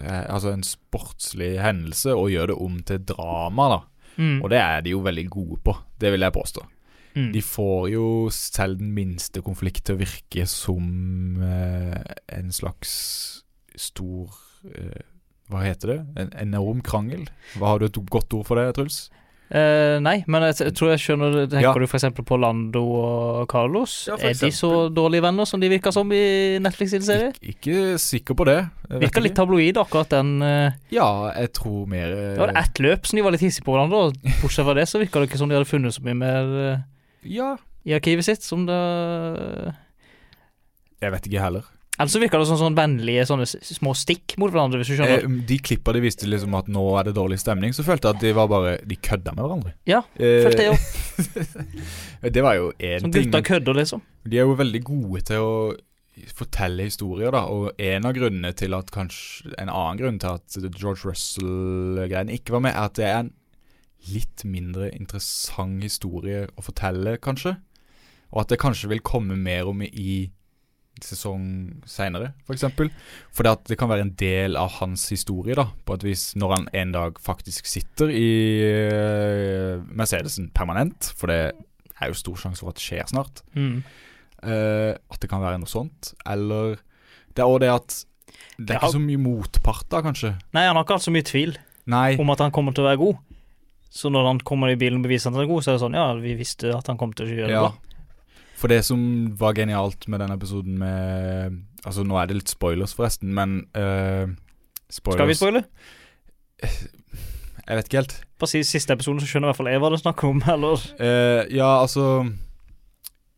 eh, 0.00 0.24
Altså 0.32 0.52
en 0.54 0.64
sportslig 0.64 1.54
hendelse 1.60 2.14
og 2.16 2.30
gjør 2.32 2.52
det 2.52 2.58
om 2.68 2.78
til 2.88 3.02
drama, 3.08 3.68
da. 3.74 3.80
mm. 4.16 4.38
Og 4.42 4.50
det 4.52 4.60
er 4.62 4.82
de 4.84 4.94
jo 4.96 5.04
veldig 5.04 5.26
gode 5.32 5.60
på, 5.64 5.76
det 6.00 6.12
vil 6.14 6.24
jeg 6.24 6.36
påstå. 6.36 6.64
mm. 7.18 7.28
De 7.32 7.42
får 7.44 7.90
jo 7.96 8.06
selv 8.32 8.78
den 8.80 8.92
minste 8.96 9.42
konflikt 9.44 9.84
til 9.88 9.96
å 9.98 10.02
virke 10.04 10.46
som 10.48 11.40
eh, 11.44 12.16
en 12.38 12.52
slags 12.52 12.92
stor 13.78 14.32
eh, 14.72 15.04
Hva 15.48 15.62
heter 15.64 15.94
det? 15.94 16.00
En 16.20 16.34
enorm 16.48 16.82
krangel? 16.84 17.28
Hva 17.56 17.74
Har 17.74 17.80
du 17.80 17.88
et 17.88 18.02
godt 18.10 18.34
ord 18.36 18.44
for 18.48 18.60
det, 18.60 18.74
Truls? 18.76 19.06
Eh, 19.48 19.96
nei, 20.04 20.18
men 20.28 20.44
jeg, 20.44 20.58
jeg 20.60 20.74
tror 20.76 20.90
jeg 20.92 21.00
skjønner 21.00 21.36
Tenker 21.48 21.64
Ja. 21.64 21.70
du 21.72 21.86
eksempel 21.88 22.24
på 22.28 22.36
Lando 22.36 22.82
og 22.84 23.46
Carlos? 23.48 23.94
Ja, 24.10 24.18
er 24.20 24.34
de 24.36 24.50
så 24.52 24.90
dårlige 24.92 25.24
venner 25.24 25.48
som 25.48 25.62
de 25.62 25.70
virker 25.72 25.94
som 25.94 26.10
i 26.12 26.58
Netflix 26.60 26.92
serie? 27.06 27.30
Ik 27.40 27.64
ikke 27.64 27.96
sikker 28.02 28.36
på 28.36 28.44
det. 28.44 28.58
Virker 28.90 29.24
litt 29.24 29.36
tabloid, 29.38 29.80
akkurat 29.80 30.12
den. 30.12 30.42
Uh... 30.44 30.76
Ja, 30.92 31.32
jeg 31.32 31.54
tror 31.56 31.88
mer 31.88 32.12
uh... 32.12 32.20
Det 32.36 32.42
var 32.44 32.54
ett 32.60 32.82
løp 32.84 33.08
som 33.08 33.16
de 33.16 33.24
var 33.24 33.32
litt 33.32 33.46
hissige 33.46 33.64
på 33.64 33.72
hverandre, 33.72 33.96
og 34.10 34.20
bortsett 34.42 34.68
fra 34.68 34.76
det 34.76 34.84
så 34.90 35.00
virka 35.00 35.22
det 35.22 35.30
ikke 35.30 35.40
som 35.40 35.48
de 35.48 35.56
hadde 35.56 35.70
funnet 35.72 35.96
så 35.96 36.04
mye 36.04 36.20
mer 36.20 36.52
uh... 36.52 36.84
Ja, 37.24 37.54
i 37.88 37.96
arkivet 37.96 38.28
sitt 38.28 38.44
som 38.44 38.68
det 38.68 38.76
jeg 40.98 41.14
vet 41.14 41.26
ikke 41.30 41.42
heller. 41.42 41.66
Eller 41.98 42.12
så 42.12 42.20
virker 42.22 42.38
det 42.38 42.46
som 42.46 42.58
sånn 42.60 42.76
vennlige 42.78 43.24
sånne 43.26 43.46
små 43.48 43.90
stikk 43.98 44.36
mot 44.38 44.52
hverandre, 44.54 44.78
hvis 44.78 44.92
du 44.92 44.96
skjønner. 45.00 45.24
Eh, 45.26 45.40
de 45.48 45.56
klippa 45.58 45.92
de 45.96 46.02
viste 46.04 46.28
liksom 46.30 46.54
at 46.54 46.68
nå 46.70 46.84
er 47.00 47.08
det 47.08 47.16
dårlig 47.16 47.40
stemning, 47.42 47.72
så 47.74 47.82
følte 47.82 48.06
jeg 48.12 48.14
at 48.16 48.22
de 48.22 48.32
var 48.38 48.46
bare 48.52 48.76
De 48.86 48.94
kødda 48.96 49.34
med 49.34 49.42
hverandre. 49.44 49.72
Ja, 49.90 50.02
Eh, 50.14 50.44
følte 50.46 50.62
jeg 50.62 50.72
òg. 50.78 52.32
det 52.38 52.42
var 52.46 52.54
jo 52.54 52.70
én 52.78 53.00
Som 53.02 53.12
ting. 53.12 53.26
gutta 53.30 53.42
kødder, 53.42 53.74
liksom. 53.80 54.02
De 54.28 54.38
er 54.38 54.46
jo 54.46 54.54
veldig 54.58 54.82
gode 54.86 55.24
til 55.26 55.42
å 55.42 55.52
fortelle 56.34 56.86
historier, 56.86 57.30
da. 57.34 57.44
Og 57.50 57.72
en 57.78 58.06
av 58.06 58.14
grunnene 58.16 58.54
til 58.58 58.74
at 58.74 58.90
kanskje 58.94 59.52
En 59.58 59.68
annen 59.70 59.98
grunn 60.00 60.18
til 60.22 60.34
at 60.38 60.78
George 60.78 61.04
Russell-greiene 61.06 62.34
ikke 62.38 62.54
var 62.56 62.60
med, 62.64 62.74
er 62.74 62.88
at 62.88 62.94
det 62.98 63.06
er 63.06 63.18
en 63.24 63.32
litt 64.14 64.44
mindre 64.46 64.92
interessant 64.94 65.82
historie 65.82 66.46
å 66.56 66.62
fortelle, 66.62 67.16
kanskje. 67.18 67.56
Og 68.32 68.42
at 68.44 68.48
det 68.52 68.58
kanskje 68.62 68.90
vil 68.92 69.00
komme 69.02 69.34
mer 69.40 69.66
om 69.70 69.82
i 69.82 70.30
sesong 71.04 71.82
seinere, 71.86 72.32
f.eks. 72.46 72.64
For 72.76 72.90
Fordi 73.38 73.50
at 73.52 73.64
det 73.70 73.78
kan 73.78 73.88
være 73.90 74.04
en 74.06 74.14
del 74.18 74.56
av 74.56 74.70
hans 74.80 75.08
historie, 75.12 75.54
da, 75.54 75.68
på 75.84 75.94
et 75.98 76.04
vis, 76.04 76.32
når 76.36 76.54
han 76.56 76.68
en 76.72 76.92
dag 76.92 77.18
faktisk 77.22 77.66
sitter 77.66 78.10
i 78.10 78.28
eh, 78.64 79.78
Mercedesen 79.94 80.50
permanent. 80.54 81.12
For 81.18 81.30
det 81.32 81.40
er 82.00 82.12
jo 82.12 82.18
stor 82.18 82.36
sjanse 82.44 82.62
for 82.64 82.72
at 82.72 82.78
det 82.80 82.84
skjer 82.86 83.08
snart. 83.10 83.42
Mm. 83.58 83.80
Uh, 84.38 84.94
at 85.10 85.18
det 85.18 85.26
kan 85.32 85.42
være 85.42 85.58
noe 85.58 85.66
sånt. 85.70 86.12
Eller 86.30 86.76
Det 87.34 87.42
er 87.42 87.50
òg 87.50 87.58
det 87.62 87.70
at 87.74 88.04
det 88.58 88.70
er 88.70 88.78
Ja. 88.78 88.86
ikke 88.86 88.92
så 88.94 89.00
mye 89.02 89.18
motpart 89.22 89.88
da, 89.90 90.00
kanskje. 90.02 90.30
Nei, 90.54 90.66
han 90.66 90.76
har 90.76 90.84
ikke 90.84 90.94
hatt 90.98 91.06
så 91.06 91.14
mye 91.14 91.26
tvil 91.26 91.56
Nei. 91.86 92.16
om 92.18 92.30
at 92.30 92.38
han 92.42 92.50
kommer 92.54 92.74
til 92.74 92.84
å 92.84 92.88
være 92.90 92.98
god. 93.02 93.16
Så 93.90 94.10
når 94.12 94.26
han 94.26 94.38
kommer 94.40 94.68
i 94.70 94.76
bilen 94.76 94.98
og 95.00 95.06
beviser 95.08 95.30
at 95.30 95.34
han 95.38 95.42
er 95.44 95.50
god, 95.50 95.62
så 95.64 95.70
er 95.70 95.78
det 95.78 95.82
sånn 95.82 95.94
Ja, 95.96 96.06
vi 96.14 96.34
visste 96.38 96.70
at 96.76 96.86
han 96.86 96.98
kom 96.98 97.12
til 97.12 97.26
å 97.26 97.30
gjøre 97.34 97.46
det 97.48 97.54
Ja. 97.56 97.62
bra. 97.68 97.74
For 98.58 98.70
det 98.72 98.80
som 98.86 99.00
var 99.38 99.54
genialt 99.54 100.08
med 100.10 100.20
den 100.24 100.32
episoden 100.34 100.78
med 100.80 101.58
Altså, 101.86 102.02
nå 102.02 102.16
er 102.18 102.26
det 102.26 102.40
litt 102.40 102.50
spoilers, 102.50 102.90
forresten, 102.98 103.30
men 103.34 103.60
uh, 103.78 104.26
spoilers 104.90 105.20
Skal 105.20 105.28
vi 105.30 105.36
spoile? 105.38 105.62
Jeg 107.68 107.76
vet 107.76 107.86
ikke 107.88 108.00
helt. 108.00 108.14
Bare 108.40 108.50
si 108.50 108.62
siste 108.66 108.94
episoden, 108.96 109.20
så 109.22 109.28
skjønner 109.30 109.46
i 109.46 109.50
hvert 109.52 109.60
fall 109.60 109.68
jeg 109.70 109.82
hva 109.82 109.90
det 109.92 109.98
er 110.00 110.02
snakk 110.02 110.24
om, 110.26 110.40
eller 110.54 110.82
Uh, 110.98 111.42
ja, 111.54 111.68
altså 111.84 112.06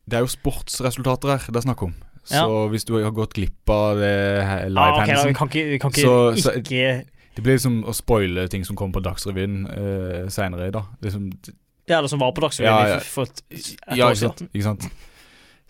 Det 0.09 0.19
er 0.19 0.25
jo 0.25 0.31
sportsresultater 0.33 1.35
her 1.35 1.51
det 1.53 1.61
er 1.61 1.67
snakk 1.69 1.85
om. 1.89 1.95
Så 2.31 2.67
hvis 2.73 2.85
du 2.87 2.95
har 3.01 3.13
gått 3.17 3.33
glipp 3.35 3.71
av 3.73 3.99
det 3.99 4.11
her 4.47 4.67
ah, 4.69 4.69
ok, 4.69 4.75
da, 4.75 4.77
live-hendelsen 4.77 5.31
Vi 5.33 5.39
kan 5.39 5.49
ikke, 5.51 5.79
kan 5.83 5.95
ikke, 5.95 6.03
Så- 6.05 6.43
så- 6.45 6.53
ikke 6.61 7.05
Det 7.37 7.43
blir 7.45 7.57
liksom 7.57 7.81
å 7.89 7.95
spoile 7.97 8.49
ting 8.49 8.65
som 8.67 8.77
kommer 8.77 8.99
på 8.99 9.03
Dagsrevyen 9.05 9.63
uh, 9.67 10.29
seinere 10.29 10.69
i 10.69 10.75
dag. 10.75 10.85
Liksom, 11.03 11.31
er 11.89 12.03
det 12.03 12.11
som 12.11 12.21
var 12.21 12.33
på 12.33 12.41
Dagsrevyen 12.45 12.71
Ja, 12.73 12.97
ja. 12.97 12.99
for 13.05 13.23
et, 13.29 13.43
et 13.51 13.97
ja, 13.97 14.11
ikke 14.11 14.17
sant, 14.25 14.43
ikke 14.53 14.67
sant. 14.67 14.89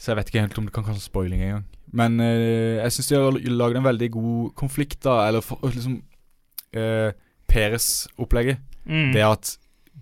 Så 0.00 0.12
jeg 0.12 0.18
vet 0.20 0.30
ikke 0.32 0.44
helt 0.46 0.58
om 0.58 0.68
det 0.68 0.74
kan 0.74 0.86
kalles 0.86 1.04
spoiling 1.10 1.42
engang. 1.44 1.66
Men 1.92 2.20
eh, 2.24 2.78
jeg 2.80 2.94
syns 2.94 3.10
de 3.10 3.18
har 3.18 3.40
laget 3.52 3.80
en 3.80 3.88
veldig 3.88 4.10
god 4.14 4.52
konflikt, 4.56 5.02
da. 5.04 5.26
Eller 5.28 5.44
for, 5.44 5.60
liksom 5.66 5.98
uh, 6.76 7.10
Peres-opplegget. 7.50 8.62
Mm. 8.88 9.10
Det 9.12 9.26
at 9.26 9.52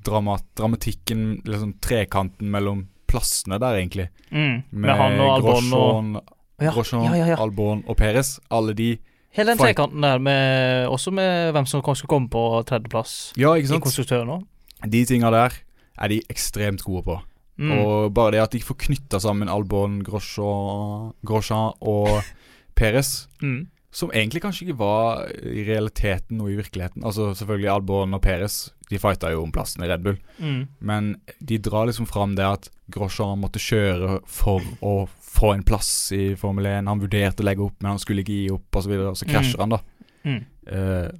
dramat, 0.06 0.44
dramatikken, 0.56 1.42
liksom 1.48 1.74
trekanten 1.82 2.50
mellom 2.52 2.86
plassene 3.08 3.58
der, 3.58 3.80
egentlig. 3.80 4.08
Mm. 4.30 4.62
Med, 4.70 4.92
han 5.00 5.18
og 5.18 5.32
Albon 5.38 5.72
og 5.80 6.34
ja, 6.62 6.72
Grosjean, 6.74 7.14
ja, 7.16 7.32
ja. 7.32 7.38
Albon 7.40 7.82
og 7.88 7.96
Peres. 7.98 8.36
Alle 8.50 8.74
de 8.78 8.96
Hele 9.34 9.52
den 9.52 9.60
trekanten 9.60 10.02
der, 10.02 10.18
med, 10.18 10.86
også 10.88 11.10
med 11.14 11.52
hvem 11.52 11.66
som 11.68 11.82
skal 11.82 12.08
komme 12.10 12.30
på 12.32 12.62
tredjeplass 12.66 13.32
Ja, 13.36 13.52
ikke 13.54 13.68
i 13.68 13.72
sant? 13.74 13.84
konstruktøren 13.84 14.30
òg. 14.34 14.46
De 14.88 15.02
tinga 15.06 15.30
der 15.30 15.54
er 15.98 16.10
de 16.10 16.22
ekstremt 16.30 16.82
gode 16.82 17.04
på. 17.06 17.18
Mm. 17.58 17.72
Og 17.74 18.12
bare 18.14 18.36
det 18.36 18.40
at 18.44 18.52
de 18.54 18.60
får 18.62 18.76
knytta 18.86 19.18
sammen 19.20 19.48
Albon, 19.50 19.98
Grosjean, 20.06 21.12
Grosjean 21.26 21.72
og 21.80 22.22
Peres, 22.78 23.26
Mm. 23.42 23.66
som 23.90 24.10
egentlig 24.14 24.42
kanskje 24.44 24.66
ikke 24.68 24.78
var 24.78 25.24
i 25.42 25.64
realiteten 25.66 26.40
og 26.40 26.50
i 26.52 26.56
virkeligheten. 26.60 27.02
Altså 27.02 27.32
selvfølgelig 27.34 27.70
Albon 27.72 28.14
og 28.14 28.22
Peres, 28.22 28.70
de 28.90 28.98
fighta 29.02 29.30
jo 29.32 29.42
om 29.42 29.50
plassen 29.52 29.82
i 29.82 29.88
Red 29.90 30.04
Bull, 30.04 30.18
Mm. 30.38 30.68
men 30.80 31.16
de 31.44 31.58
drar 31.58 31.86
liksom 31.90 32.06
fram 32.06 32.36
det 32.36 32.44
at 32.46 32.68
Grosjean 32.90 33.40
måtte 33.42 33.58
kjøre 33.58 34.20
for 34.26 34.62
å 34.82 35.08
få 35.20 35.54
en 35.54 35.62
plass 35.66 36.12
i 36.12 36.34
Formel 36.36 36.66
1. 36.66 36.86
Han 36.88 37.00
vurderte 37.02 37.42
å 37.42 37.44
legge 37.48 37.64
opp, 37.66 37.74
men 37.82 37.90
han 37.90 37.98
skulle 37.98 38.22
ikke 38.22 38.38
gi 38.38 38.50
opp. 38.54 38.64
Og, 38.76 38.82
så 38.82 38.88
videre, 38.88 39.10
og 39.10 39.16
så 39.18 39.26
krasjer 39.28 39.58
han, 39.60 39.74
da. 39.74 39.78
Mm. 40.24 40.44
Eh, 40.66 41.10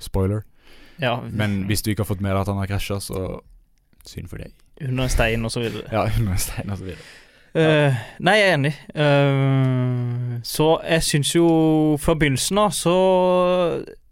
spoiler. 0.00 0.42
Ja, 1.00 1.20
Men 1.30 1.64
hvis 1.68 1.82
du 1.82 1.90
ikke 1.92 2.02
har 2.04 2.10
fått 2.14 2.20
med 2.20 2.32
deg 2.32 2.40
at 2.42 2.48
han 2.48 2.58
har 2.58 2.66
krasja, 2.66 2.98
så 3.00 3.40
synd 4.06 4.28
for 4.28 4.38
deg. 4.38 4.52
Under 4.80 5.04
en 5.04 5.12
stein 5.12 5.44
og 5.44 5.50
så 5.50 5.60
videre. 5.60 5.82
Ja, 5.92 6.06
under 6.18 6.32
en 6.32 6.38
stein 6.38 6.70
og 6.70 6.78
så 6.78 6.84
videre. 6.84 7.10
Eh, 7.54 7.96
nei, 8.24 8.36
jeg 8.38 8.48
er 8.48 8.54
enig. 8.56 8.72
Uh, 8.96 10.38
så 10.42 10.68
jeg 10.88 11.04
syns 11.04 11.34
jo 11.34 11.48
fra 12.00 12.14
begynnelsen 12.16 12.58
av 12.62 12.70
så 12.72 12.94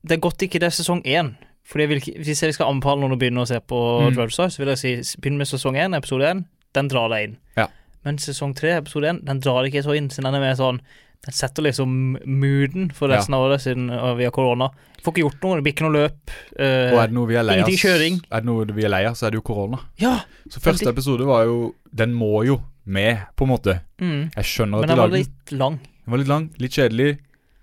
Det 0.05 0.19
er 0.19 0.21
godt 0.21 0.43
ikke 0.45 0.61
det 0.61 0.69
er 0.69 0.77
sesong 0.77 1.01
én. 1.09 1.35
Fordi 1.65 1.83
jeg 1.83 1.89
vil 1.89 2.25
Hvis 2.25 2.43
jeg 2.43 2.55
skal 2.55 2.69
anbefale 2.69 3.01
noen 3.01 3.17
å 3.17 3.19
begynne 3.21 3.41
å 3.41 3.49
se 3.49 3.61
på 3.61 3.81
Mm. 4.11 4.15
Drive 4.17 4.31
så 4.31 4.59
vil 4.59 4.69
jeg 4.69 4.79
si 4.79 5.19
begynn 5.21 5.39
med 5.39 5.47
sesong 5.47 5.77
én, 5.77 5.97
episode 5.97 6.25
én. 6.25 6.45
Den 6.75 6.89
drar 6.89 7.09
deg 7.09 7.29
inn. 7.29 7.37
Ja. 7.57 7.67
Men 8.05 8.19
sesong 8.19 8.55
tre, 8.57 8.77
episode 8.77 9.09
én, 9.09 9.25
den 9.25 9.41
drar 9.41 9.63
deg 9.63 9.75
ikke 9.75 9.85
så 9.85 9.97
inn. 9.97 10.11
Siden 10.11 10.25
den 10.25 10.35
er 10.35 10.41
mer 10.41 10.55
sånn 10.55 10.81
Den 11.27 11.35
setter 11.37 11.63
liksom 11.67 11.91
mooden 12.25 12.87
for 12.97 13.13
resten 13.13 13.35
av 13.37 13.43
året, 13.45 13.61
siden 13.61 13.91
uh, 13.93 14.15
vi 14.17 14.25
har 14.25 14.33
korona. 14.33 14.71
Får 15.05 15.13
ikke 15.13 15.25
gjort 15.27 15.43
noe, 15.45 15.57
det 15.59 15.65
blir 15.67 15.75
ikke 15.75 15.85
noe 15.85 15.97
løp. 15.99 16.33
Uh, 16.57 16.95
Og 16.95 16.99
er 17.03 17.11
det 17.11 17.17
noe 17.19 17.29
vi 17.29 17.37
er 17.37 17.45
lei 17.45 17.59
av. 17.61 17.69
Er 17.69 18.41
det 18.41 18.49
noe 18.49 18.65
vi 18.77 18.87
er 18.89 18.93
lei 18.95 19.03
av, 19.09 19.19
så 19.21 19.27
er 19.29 19.35
det 19.35 19.41
jo 19.43 19.45
korona. 19.51 19.83
ja! 20.01 20.15
Så 20.51 20.59
første 20.65 20.87
Veldig. 20.87 20.95
episode 20.97 21.27
var 21.29 21.45
jo 21.47 21.75
Den 21.95 22.15
må 22.17 22.41
jo 22.49 22.57
med, 22.91 23.21
på 23.37 23.45
en 23.45 23.51
måte. 23.53 23.75
Mm. 24.01 24.31
Jeg 24.35 24.45
skjønner 24.49 24.81
at 24.81 24.89
de 24.89 24.89
den 24.89 24.99
var 24.99 25.11
den 25.11 25.13
var 25.13 25.19
litt 25.19 25.53
lang. 25.61 25.77
Den 25.85 26.15
var 26.15 26.19
litt 26.23 26.31
lang, 26.33 26.47
litt 26.59 26.73
kjedelig. 26.79 27.11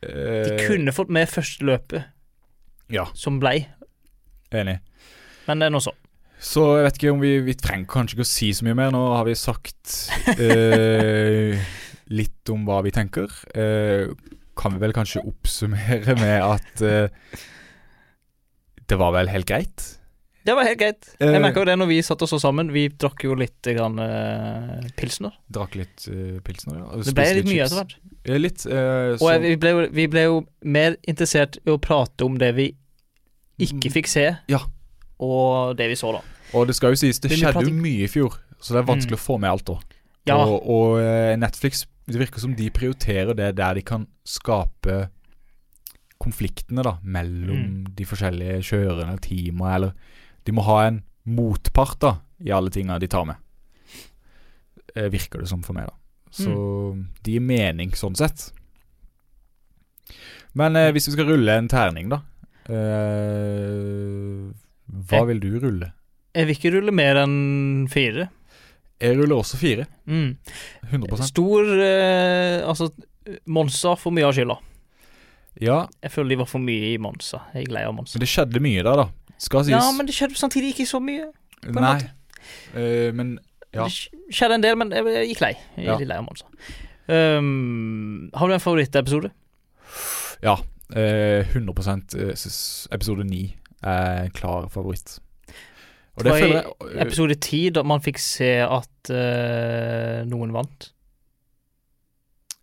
De 0.06 0.13
Eh, 0.54 0.67
kunne 0.70 0.93
fått 0.93 1.10
med 1.10 1.26
første 1.28 1.65
løpet, 1.65 2.04
Ja, 2.93 3.08
som 3.17 3.39
blei. 3.41 3.65
enig. 4.54 4.78
Men 5.48 5.60
det 5.60 5.65
er 5.65 5.74
nå 5.74 5.82
så. 5.82 5.91
Så 6.39 6.78
jeg 6.78 6.86
vet 6.86 6.98
ikke 7.02 7.12
om 7.15 7.20
vi 7.26 7.32
Vi 7.41 7.54
trenger 7.58 7.88
kanskje 7.89 8.13
ikke 8.13 8.28
å 8.28 8.30
si 8.30 8.52
så 8.54 8.63
mye 8.67 8.76
mer. 8.78 8.91
Nå 8.93 9.02
har 9.17 9.26
vi 9.26 9.34
sagt 9.34 10.12
eh, 10.38 11.58
litt 12.10 12.50
om 12.54 12.65
hva 12.67 12.82
vi 12.86 12.91
tenker. 12.96 13.28
Eh, 13.56 14.08
kan 14.58 14.74
vi 14.74 14.80
vel 14.82 14.93
kanskje 14.96 15.22
oppsummere 15.28 16.15
med 16.17 16.41
at 16.41 16.82
eh, 16.82 17.10
det 18.88 18.98
var 19.00 19.12
vel 19.17 19.28
helt 19.32 19.48
greit? 19.50 19.84
Det 20.48 20.54
var 20.56 20.63
helt 20.63 20.80
greit. 20.80 21.10
Eh, 21.20 21.34
Jeg 21.36 21.41
merka 21.43 21.60
jo 21.60 21.67
det 21.67 21.74
når 21.76 21.89
vi 21.89 21.98
satt 22.08 22.22
oss 22.24 22.32
sammen. 22.39 22.70
Vi 22.72 22.86
drakk 22.96 23.26
jo 23.28 23.34
litt 23.36 23.67
grann, 23.67 23.98
eh, 24.00 24.86
pilsner. 24.96 25.34
Drakk 25.52 25.76
litt 25.76 26.06
uh, 26.08 26.38
pilsner, 26.46 26.78
ja. 26.80 26.86
og 26.88 27.04
Det 27.04 27.13
ble 27.17 27.26
litt 27.41 27.50
mye 27.50 27.65
etter 27.65 27.82
hvert. 27.82 27.96
Eh, 28.28 28.38
Litt. 28.39 28.63
eh, 28.65 29.17
Og 29.20 29.41
vi, 29.43 29.56
ble 29.60 29.74
jo, 29.74 29.82
vi 29.91 30.06
ble 30.12 30.24
jo 30.30 30.38
mer 30.63 30.96
interessert 31.08 31.60
i 31.65 31.70
å 31.74 31.78
prate 31.84 32.24
om 32.28 32.38
det 32.39 32.54
vi 32.56 32.70
ikke 33.67 33.91
fikk 33.91 34.08
se, 34.08 34.26
Mm. 34.48 34.56
Ja. 34.56 34.60
og 35.20 35.76
det 35.80 35.89
vi 35.91 35.96
så, 36.00 36.13
da. 36.15 36.22
Og 36.56 36.67
det 36.70 36.76
skal 36.80 36.93
jo 36.96 37.00
sies, 37.04 37.20
det 37.20 37.32
skjedde 37.36 37.65
jo 37.67 37.74
mye 37.76 38.06
i 38.06 38.08
fjor, 38.12 38.39
så 38.62 38.74
det 38.76 38.80
er 38.84 38.88
vanskelig 38.88 39.17
Mm. 39.17 39.20
å 39.20 39.26
få 39.28 39.38
med 39.39 39.50
alt 39.52 39.70
òg. 39.76 39.82
Ja. 40.28 40.38
Og, 40.46 40.63
og 40.70 41.00
eh, 41.02 41.36
Netflix, 41.39 41.86
det 42.08 42.20
virker 42.22 42.39
som 42.39 42.54
de 42.56 42.70
prioriterer 42.72 43.36
det 43.36 43.56
der 43.58 43.74
de 43.76 43.82
kan 43.82 44.08
skape 44.26 45.10
konfliktene 46.20 46.84
da, 46.84 46.98
mellom 47.04 47.58
Mm. 47.58 47.96
de 47.96 48.06
forskjellige 48.06 48.62
kjørende 48.63 49.20
teamene, 49.22 49.76
eller 49.76 49.93
De 50.46 50.52
må 50.54 50.63
ha 50.63 50.88
en 50.88 51.04
motpart 51.26 52.00
da, 52.00 52.13
i 52.39 52.50
alle 52.56 52.70
tinga 52.72 52.98
de 53.00 53.08
tar 53.08 53.26
med. 53.26 53.36
Eh, 54.96 55.10
virker 55.12 55.39
det 55.43 55.50
som 55.50 55.62
for 55.62 55.74
meg, 55.74 55.88
da. 55.88 55.93
Så 56.32 56.50
Mm. 56.96 57.08
de 57.24 57.32
gir 57.34 57.41
mening 57.41 57.91
sånn 57.91 58.15
sett. 58.15 58.52
Men 60.56 60.76
eh, 60.78 60.91
hvis 60.93 61.08
vi 61.08 61.12
skal 61.17 61.26
rulle 61.28 61.50
en 61.58 61.67
terning, 61.67 62.08
da 62.10 62.22
eh, 62.67 64.54
Hva 64.89 65.17
Jeg- 65.20 65.28
vil 65.28 65.39
du 65.39 65.60
rulle? 65.60 65.91
Jeg 66.34 66.46
vil 66.48 66.56
ikke 66.56 66.72
rulle 66.74 66.91
mer 66.93 67.15
enn 67.15 67.88
fire. 67.89 68.30
Jeg 69.02 69.18
ruller 69.20 69.38
også 69.38 69.58
fire. 69.62 69.86
Mm. 70.10 70.38
100% 70.90 71.30
Stor 71.30 71.68
eh, 71.84 72.64
Altså, 72.66 72.90
Monza 73.46 73.94
får 74.00 74.16
mye 74.16 74.26
av 74.26 74.34
skylda. 74.34 74.58
Ja, 75.62 75.78
Jeg 76.04 76.14
føler 76.14 76.30
de 76.34 76.40
var 76.42 76.50
for 76.50 76.62
mye 76.62 76.94
i 76.94 76.98
Monza. 77.02 77.44
Jeg 77.54 77.68
er 77.68 77.74
lei 77.74 77.84
av 77.86 77.96
Monza. 77.98 78.18
men 78.18 78.26
det 78.26 78.30
skjedde 78.32 78.62
mye 78.62 78.86
der, 78.86 79.04
da. 79.04 79.08
Skal 79.38 79.66
sies. 79.66 79.74
Ja, 79.76 79.92
men 79.94 80.10
det 80.10 80.16
skjedde 80.18 80.38
samtidig 80.38 80.74
ikke 80.74 80.88
så 80.90 81.02
mye. 81.04 81.30
Nei. 81.78 82.00
Eh, 82.74 83.10
men 83.14 83.38
ja. 83.74 83.86
Det 83.86 84.34
skjedde 84.34 84.58
en 84.58 84.66
del, 84.66 84.78
men 84.80 84.94
jeg 84.94 85.34
gikk 85.34 85.44
lei. 85.46 85.54
Jeg 85.78 85.86
Ja. 85.86 85.98
lei 85.98 86.18
av 86.18 86.26
Monza. 86.26 86.46
Um, 87.08 88.30
har 88.36 88.48
du 88.48 88.54
en 88.54 88.60
favorittepisode? 88.60 89.32
ja 90.44 90.58
Uh, 90.88 91.44
100 91.52 92.16
eh, 92.16 92.32
episode 92.96 93.24
9 93.28 93.56
er 93.84 94.24
en 94.24 94.32
klar 94.32 94.70
favoritt. 94.72 95.18
Og 96.17 96.23
det 96.25 96.32
var 96.34 96.39
føler 96.41 96.56
jeg 96.56 96.65
jeg 96.82 96.95
eh, 96.97 97.01
Episode 97.06 97.36
10, 97.36 97.69
da 97.77 97.84
man 97.86 98.01
fikk 98.01 98.17
se 98.19 98.47
at 98.65 99.12
uh, 99.13 100.23
noen 100.30 100.53
vant. 100.56 100.91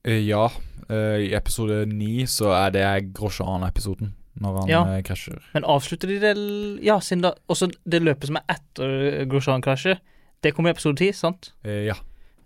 eh, 0.05 0.21
Ja. 0.27 0.49
Uh, 0.91 1.17
I 1.23 1.31
episode 1.35 1.87
9 1.89 2.27
så 2.29 2.51
er 2.53 2.71
det 2.75 3.15
Grosjean-episoden, 3.17 4.11
når 4.43 4.59
han 4.61 4.69
Ja. 4.69 4.83
krasjer. 5.07 5.39
Men 5.55 5.65
avslutter 5.65 6.09
de 6.09 6.19
det 6.21 6.85
Ja, 6.85 6.99
siden 7.01 7.23
da 7.23 7.31
Også 7.49 7.71
det 7.89 8.03
løpet 8.03 8.27
som 8.27 8.37
er 8.37 8.43
etter 8.57 9.25
Grosjean-krasjet, 9.31 9.99
det 10.43 10.53
kommer 10.55 10.69
i 10.69 10.75
episode 10.77 10.97
10, 10.99 11.13
sant? 11.13 11.53
Uh, 11.65 11.87
ja, 11.87 11.95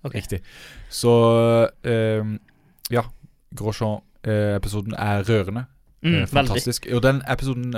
Okay. 0.05 0.21
riktig. 0.21 0.39
Så 0.91 1.11
eh, 1.83 2.23
ja. 2.91 3.03
Grosjean 3.57 4.01
eh, 4.23 4.55
episoden 4.55 4.95
er 4.95 5.25
rørende. 5.27 5.65
Mm, 6.03 6.27
fantastisk. 6.31 6.85
veldig. 6.87 6.97
Og 6.97 7.03
den 7.03 7.23
episoden 7.29 7.71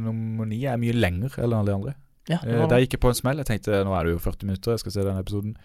nummer 0.00 0.46
ni 0.46 0.64
er 0.64 0.78
mye 0.80 0.92
lenger 0.96 1.36
enn 1.36 1.52
alle 1.52 1.66
de 1.66 1.74
andre. 1.74 1.92
Ja, 2.28 2.38
det 2.42 2.52
Eh, 2.54 2.58
var, 2.60 2.68
der 2.72 2.80
gikk 2.84 2.96
jeg 2.96 3.00
på 3.00 3.08
en 3.12 3.14
smell. 3.18 3.36
Jeg 3.42 3.46
tenkte 3.46 3.82
nå 3.86 3.92
er 3.94 4.04
det 4.08 4.12
jo 4.16 4.18
40 4.18 4.46
minutter, 4.48 4.72
jeg 4.72 4.80
skal 4.82 4.92
se 4.96 5.04
den 5.06 5.18
episoden. 5.20 5.56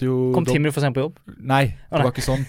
Jo 0.00 0.32
kom 0.32 0.46
ti 0.48 0.56
minutter 0.56 0.72
for 0.78 0.80
sent 0.84 0.94
på 0.96 1.02
jobb. 1.02 1.18
Nei, 1.44 1.74
det 1.92 2.00
var 2.00 2.08
ikke 2.12 2.24
sånn. 2.24 2.44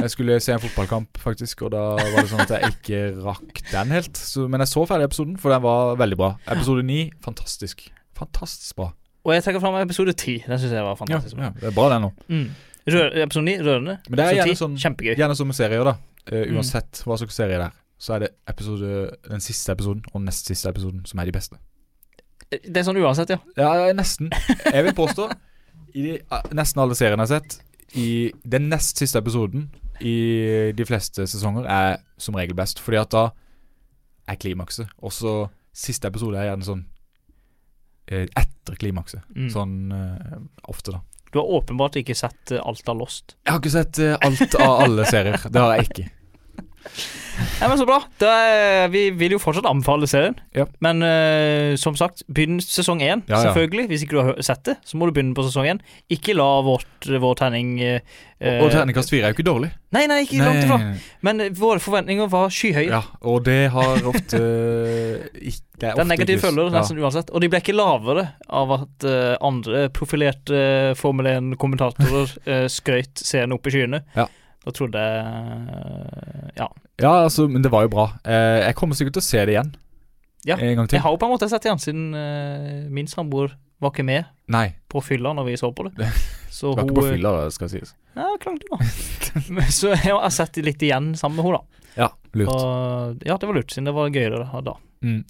Jeg 0.00 0.10
skulle 0.10 0.40
se 0.42 0.52
en 0.56 0.58
fotballkamp, 0.62 1.18
faktisk, 1.22 1.62
og 1.62 1.70
da 1.74 1.82
var 2.00 2.16
det 2.18 2.30
sånn 2.32 2.42
at 2.42 2.50
jeg 2.56 2.72
ikke 2.74 3.00
rakk 3.22 3.60
den 3.70 3.92
helt. 3.94 4.16
Så, 4.18 4.48
men 4.50 4.58
jeg 4.64 4.72
så 4.72 4.82
ferdig 4.90 5.06
episoden, 5.06 5.36
for 5.38 5.54
den 5.54 5.62
var 5.62 5.94
veldig 6.00 6.18
bra. 6.18 6.32
Episode 6.50 6.82
ni, 6.86 7.12
fantastisk. 7.22 7.86
Fantastisk 8.18 8.74
bra. 8.80 8.88
Og 9.24 9.32
jeg 9.36 9.44
trekker 9.46 9.62
fram 9.62 9.76
episode 9.80 10.12
ti. 10.18 10.40
Den 10.46 10.58
syns 10.58 10.74
jeg 10.74 10.82
var 10.82 10.94
Ja, 10.94 10.98
fantastisk. 10.98 11.38
ja, 11.38 11.52
det 11.60 11.70
er 11.70 11.76
bra, 11.78 11.86
den 11.94 12.02
nå. 12.08 12.10
Mm. 12.28 12.48
Episode 13.22 13.44
ni, 13.46 13.54
rørende. 13.64 13.94
Men 14.10 14.18
det 14.18 14.24
er 14.26 14.34
gjerne 14.40 14.56
10, 14.56 14.60
sånn 14.60 14.74
Kjempegøy. 14.82 15.14
Gjerne 15.16 15.36
som 15.38 15.52
serier, 15.56 15.84
da. 15.84 15.94
Mm. 16.24 16.56
uansett 16.56 17.02
hva 17.04 17.18
slags 17.20 17.36
serie 17.36 17.58
det 17.60 17.66
er, 17.68 17.72
så 18.00 18.14
er 18.16 18.22
det 18.24 18.30
episode, 18.48 18.90
den 19.28 19.42
siste 19.44 19.72
episoden 19.76 20.02
og 20.14 20.22
nest 20.24 20.46
siste 20.48 20.70
episoden 20.72 21.02
som 21.06 21.20
er 21.20 21.28
de 21.28 21.34
beste. 21.36 21.58
Det 22.50 22.76
er 22.76 22.86
sånn 22.86 23.00
uansett, 23.00 23.32
ja. 23.34 23.38
Ja, 23.58 23.92
nesten. 23.96 24.30
Jeg 24.64 24.84
vil 24.86 24.96
påstå, 24.96 25.28
i 25.94 26.04
de, 26.06 26.18
nesten 26.54 26.82
alle 26.82 26.96
seriene 26.98 27.24
jeg 27.24 27.32
har 27.32 27.40
sett, 27.40 27.58
i 27.94 28.08
den 28.42 28.68
nest 28.72 28.98
siste 28.98 29.20
episoden 29.22 29.68
i 30.02 30.16
de 30.74 30.86
fleste 30.86 31.26
sesonger 31.30 31.68
er 31.70 32.00
som 32.18 32.34
regel 32.34 32.56
best, 32.58 32.80
fordi 32.82 32.98
at 32.98 33.12
da 33.14 33.24
er 34.30 34.40
klimakset. 34.40 34.90
Og 34.98 35.14
så 35.14 35.34
siste 35.74 36.10
episode 36.10 36.38
er 36.40 36.50
gjerne 36.50 36.66
sånn 36.66 36.84
eh, 38.10 38.26
etter 38.26 38.78
klimakset. 38.80 39.22
Mm. 39.34 39.50
Sånn 39.52 39.76
uh, 39.94 40.38
ofte, 40.70 40.96
da. 40.96 41.02
Du 41.30 41.40
har 41.40 41.50
åpenbart 41.58 41.98
ikke 41.98 42.16
sett 42.18 42.54
eh, 42.54 42.62
alt 42.62 42.88
av 42.90 42.98
Lost. 42.98 43.36
Jeg 43.42 43.54
har 43.54 43.62
ikke 43.62 43.74
sett 43.74 44.02
alt 44.22 44.58
av 44.58 44.84
alle 44.86 45.06
serier. 45.10 45.46
Det 45.50 45.62
har 45.62 45.78
jeg 45.78 45.90
ikke. 45.90 46.08
Nei, 47.60 47.68
men 47.70 47.78
Så 47.78 47.86
bra. 47.88 48.00
Er, 48.24 48.88
vi 48.92 49.06
vil 49.14 49.36
jo 49.36 49.40
fortsatt 49.42 49.66
anbefale 49.68 50.08
serien. 50.10 50.36
Ja. 50.56 50.66
Men 50.84 51.04
uh, 51.04 51.74
som 51.80 51.96
sagt, 51.98 52.24
begynn 52.32 52.60
sesong 52.62 53.02
én. 53.04 53.22
Ja, 53.28 53.38
ja. 53.38 53.42
Selvfølgelig. 53.48 53.86
Hvis 53.90 54.04
ikke 54.04 54.18
du 54.18 54.22
har 54.22 54.42
sett 54.44 54.64
det, 54.68 54.76
så 54.84 54.98
må 54.98 55.08
du 55.08 55.14
begynne 55.16 55.36
på 55.36 55.46
sesong 55.46 55.68
én. 55.74 55.82
Ikke 56.12 56.36
la 56.36 56.48
vårt, 56.66 57.08
vår 57.08 57.38
terning 57.40 57.76
uh, 57.80 57.98
Og 58.64 58.70
terningkast 58.74 59.12
fire 59.14 59.28
er 59.28 59.34
jo 59.34 59.38
ikke 59.38 59.46
dårlig. 59.46 59.70
Nei, 59.94 60.06
nei, 60.10 60.24
ikke 60.24 60.42
langt 60.42 60.64
ifra. 60.64 60.78
Men 61.24 61.42
eh, 61.44 61.52
våre 61.54 61.82
forventninger 61.82 62.30
var 62.32 62.50
skyhøye. 62.52 62.88
Ja, 62.90 63.02
og 63.22 63.44
det 63.46 63.68
har 63.74 64.08
ofte 64.10 64.40
ikke 65.38 65.62
Det 65.78 65.88
er 65.90 65.94
Det 65.94 66.02
er 66.02 66.08
negative 66.08 66.42
følger 66.42 66.70
ja. 66.70 66.78
nesten 66.80 66.98
uansett. 67.02 67.30
Og 67.30 67.42
de 67.42 67.50
ble 67.52 67.60
ikke 67.62 67.76
lavere 67.76 68.26
av 68.50 68.74
at 68.80 69.06
uh, 69.06 69.34
andre 69.44 69.88
profilerte 69.94 70.58
eh, 70.58 70.94
Formel 70.98 71.30
1-kommentatorer 71.36 72.34
uh, 72.48 72.64
skrøyt 72.76 73.22
serien 73.22 73.54
opp 73.54 73.70
i 73.70 73.74
skyene. 73.74 74.02
Ja. 74.18 74.26
Da 74.64 74.72
trodde 74.72 75.00
jeg 75.00 75.24
eh, 75.24 76.50
Ja. 76.62 76.68
Ja, 77.02 77.24
altså, 77.24 77.48
men 77.50 77.64
det 77.64 77.72
var 77.74 77.86
jo 77.86 77.90
bra. 77.94 78.06
Eh, 78.22 78.60
jeg 78.68 78.76
kommer 78.78 78.98
sikkert 78.98 79.16
til 79.18 79.24
å 79.24 79.26
se 79.26 79.42
det 79.44 79.56
igjen. 79.56 79.74
Ja, 80.44 80.58
En 80.60 80.76
gang 80.76 80.88
til. 80.88 80.98
Jeg 80.98 81.02
har 81.02 81.14
jo 81.14 81.18
på 81.20 81.26
en 81.26 81.32
måte 81.32 81.48
sett 81.50 81.64
igjen, 81.66 81.80
siden 81.80 82.02
eh, 82.18 82.84
min 82.92 83.08
samboer 83.10 83.54
var 83.82 83.90
ikke 83.90 84.04
med 84.06 84.28
Nei, 84.52 84.68
på 84.92 85.00
fylla 85.02 85.32
når 85.34 85.48
vi 85.48 85.56
så 85.60 85.72
på 85.74 85.88
det. 85.88 86.10
Så 86.54 86.70
det 86.70 86.76
var 86.76 86.84
hun 86.84 86.90
ikke 86.92 87.00
på 87.00 87.06
fylla, 87.16 87.30
skal 87.50 87.70
sies. 87.72 87.94
Ja, 88.14 88.28
klart 88.38 88.62
det 88.62 88.68
var. 88.70 89.64
Så 89.74 89.90
jeg 89.90 90.12
har 90.14 90.30
sett 90.30 90.54
det 90.54 90.62
litt 90.68 90.84
igjen 90.86 91.16
sammen 91.18 91.40
med 91.40 91.48
henne, 91.48 91.58
da. 91.58 91.88
Ja, 92.04 92.08
lurt. 92.38 92.52
Og 92.52 93.24
ja, 93.26 93.34
det 93.34 93.48
var 93.48 93.58
lurt, 93.58 93.74
siden 93.74 93.88
det 93.90 93.94
var 93.96 94.12
gøyere 94.14 94.62
da. 94.62 94.76
Mm. 95.02 95.24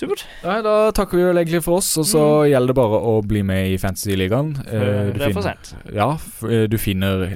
Supert. 0.00 0.24
Nei, 0.46 0.60
da 0.64 0.74
takker 0.96 1.18
vi 1.18 1.26
vel 1.28 1.42
egentlig 1.42 1.60
for 1.66 1.82
oss, 1.82 1.90
og 2.00 2.06
så 2.08 2.22
gjelder 2.48 2.72
det 2.72 2.78
bare 2.78 3.00
å 3.10 3.14
bli 3.26 3.42
med 3.44 3.74
i 3.74 3.76
Fantasy-ligaen. 3.80 4.54
Eh, 4.64 4.80
Eh, 4.80 5.12
du 5.12 5.18
det 5.18 5.28
er 5.28 5.34
for 5.36 5.44
sent. 5.44 5.74
Ja, 5.92 6.10
eh, 6.48 6.64
du 6.72 6.78
finner 6.80 7.34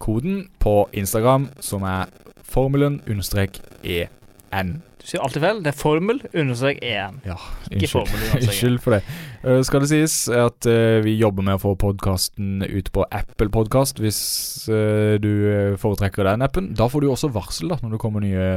ligakoden 0.00 0.48
på 0.58 0.88
Instagram, 0.92 1.48
som 1.60 1.82
er 1.82 2.08
formelen 2.42 3.02
understrek 3.06 3.60
EN. 3.82 4.82
Du 5.00 5.06
sier 5.06 5.22
alltid 5.22 5.40
feil. 5.42 5.62
Det 5.62 5.70
er 5.70 5.76
formel 5.76 6.20
understrek 6.34 6.78
EN. 6.82 7.20
Ja, 7.24 7.36
unnskyld. 7.70 8.08
Unnskyld 8.40 8.80
for 8.80 8.96
det. 8.96 9.02
Uh, 9.44 9.62
skal 9.62 9.80
det 9.80 9.88
sies 9.88 10.28
at 10.28 10.66
uh, 10.66 11.00
vi 11.04 11.16
jobber 11.16 11.42
med 11.42 11.56
å 11.56 11.60
få 11.62 11.74
podkasten 11.76 12.62
ut 12.62 12.90
på 12.92 13.04
Apple 13.10 13.48
Podcast, 13.50 14.00
hvis 14.00 14.20
uh, 14.68 15.16
du 15.20 15.76
foretrekker 15.80 16.24
den 16.24 16.42
appen. 16.42 16.72
Da 16.76 16.88
får 16.88 17.00
du 17.00 17.10
også 17.10 17.32
varsel 17.32 17.72
da 17.72 17.78
når 17.80 17.96
det 17.96 18.02
kommer 18.02 18.24
nye 18.24 18.50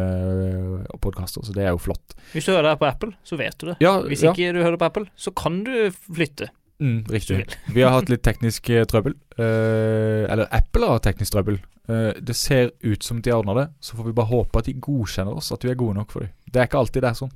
uh, 0.83 0.97
podkaster, 0.99 1.45
så 1.45 1.55
det 1.55 1.67
er 1.67 1.71
jo 1.75 1.79
flott. 1.79 2.17
Hvis 2.33 2.49
du 2.49 2.55
hører 2.55 2.73
det 2.73 2.81
på 2.81 2.89
Apple, 2.89 3.15
så 3.23 3.39
vet 3.39 3.59
du 3.59 3.71
det. 3.71 3.79
Ja, 3.83 3.99
Hvis 4.03 4.25
ja. 4.25 4.33
ikke 4.33 4.55
du 4.55 4.63
hører 4.63 4.79
på 4.79 4.91
Apple, 4.91 5.07
så 5.15 5.31
kan 5.31 5.63
du 5.67 5.75
flytte. 5.93 6.51
Mm, 6.81 7.03
riktig. 7.09 7.45
Vi 7.73 7.83
har 7.83 7.93
hatt 7.93 8.09
litt 8.09 8.23
teknisk 8.25 8.69
eh, 8.73 8.85
trøbbel. 8.89 9.13
Eh, 9.37 10.25
eller 10.31 10.49
Apple 10.51 10.89
har 10.89 11.03
teknisk 11.05 11.35
trøbbel. 11.35 11.59
Eh, 11.89 12.11
det 12.19 12.35
ser 12.35 12.71
ut 12.81 13.03
som 13.03 13.21
de 13.21 13.31
ordner 13.35 13.59
det, 13.59 13.67
så 13.79 13.97
får 13.97 14.09
vi 14.09 14.17
bare 14.17 14.31
håpe 14.31 14.59
at 14.59 14.69
de 14.69 14.75
godkjenner 14.79 15.35
oss, 15.35 15.51
at 15.51 15.63
vi 15.63 15.71
er 15.73 15.79
gode 15.79 15.97
nok 15.99 16.11
for 16.15 16.25
dem. 16.25 16.33
Det 16.47 16.61
er 16.61 16.69
ikke 16.69 16.81
alltid 16.81 17.03
det 17.03 17.11
er 17.11 17.19
sånn. 17.19 17.33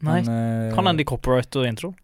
Nei. 0.00 0.20
Men, 0.22 0.68
eh, 0.70 0.74
Kan 0.74 0.86
hende 0.86 1.02
de 1.02 1.08
copywriter 1.08 1.66
intro. 1.68 1.94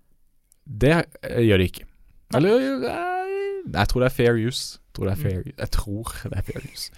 Det 0.67 0.97
eh, 1.23 1.43
gjør 1.47 1.63
de 1.63 1.69
ikke. 1.71 1.87
Eller 2.35 2.67
eh, 2.91 3.71
Jeg 3.73 3.89
tror 3.89 4.03
det 4.03 4.11
er 4.11 4.17
fair 4.17 4.37
use. 4.37 4.79
Jeg 4.79 4.99
tror 4.99 5.09
det 5.09 5.13
er 5.13 5.23
fair, 5.23 5.41
jeg 5.59 5.71
tror 5.77 6.13
det 6.25 6.39
er 6.39 6.45
fair 6.47 6.63
use. 6.65 6.93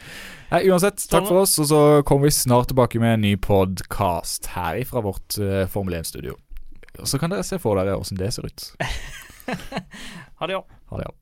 Nei, 0.53 0.61
uansett, 0.71 1.03
takk 1.11 1.27
for 1.27 1.43
oss, 1.43 1.57
og 1.59 1.67
så 1.67 1.81
kommer 2.07 2.29
vi 2.29 2.37
snart 2.37 2.71
tilbake 2.71 3.01
med 3.03 3.17
en 3.17 3.25
ny 3.27 3.33
podkast 3.43 4.53
her 4.55 4.79
fra 4.87 5.03
vårt 5.03 5.35
uh, 5.43 5.65
Formel 5.67 5.99
1-studio. 5.99 6.37
Så 7.03 7.19
kan 7.19 7.35
dere 7.35 7.43
se 7.43 7.59
for 7.59 7.75
dere 7.79 7.99
åssen 7.99 8.21
det 8.21 8.31
ser 8.37 8.47
ut. 8.47 8.69
Ha 10.39 10.47
det, 10.47 10.53
ja. 10.53 10.65
Ha 10.91 10.97
det, 10.97 11.05
ja. 11.05 11.13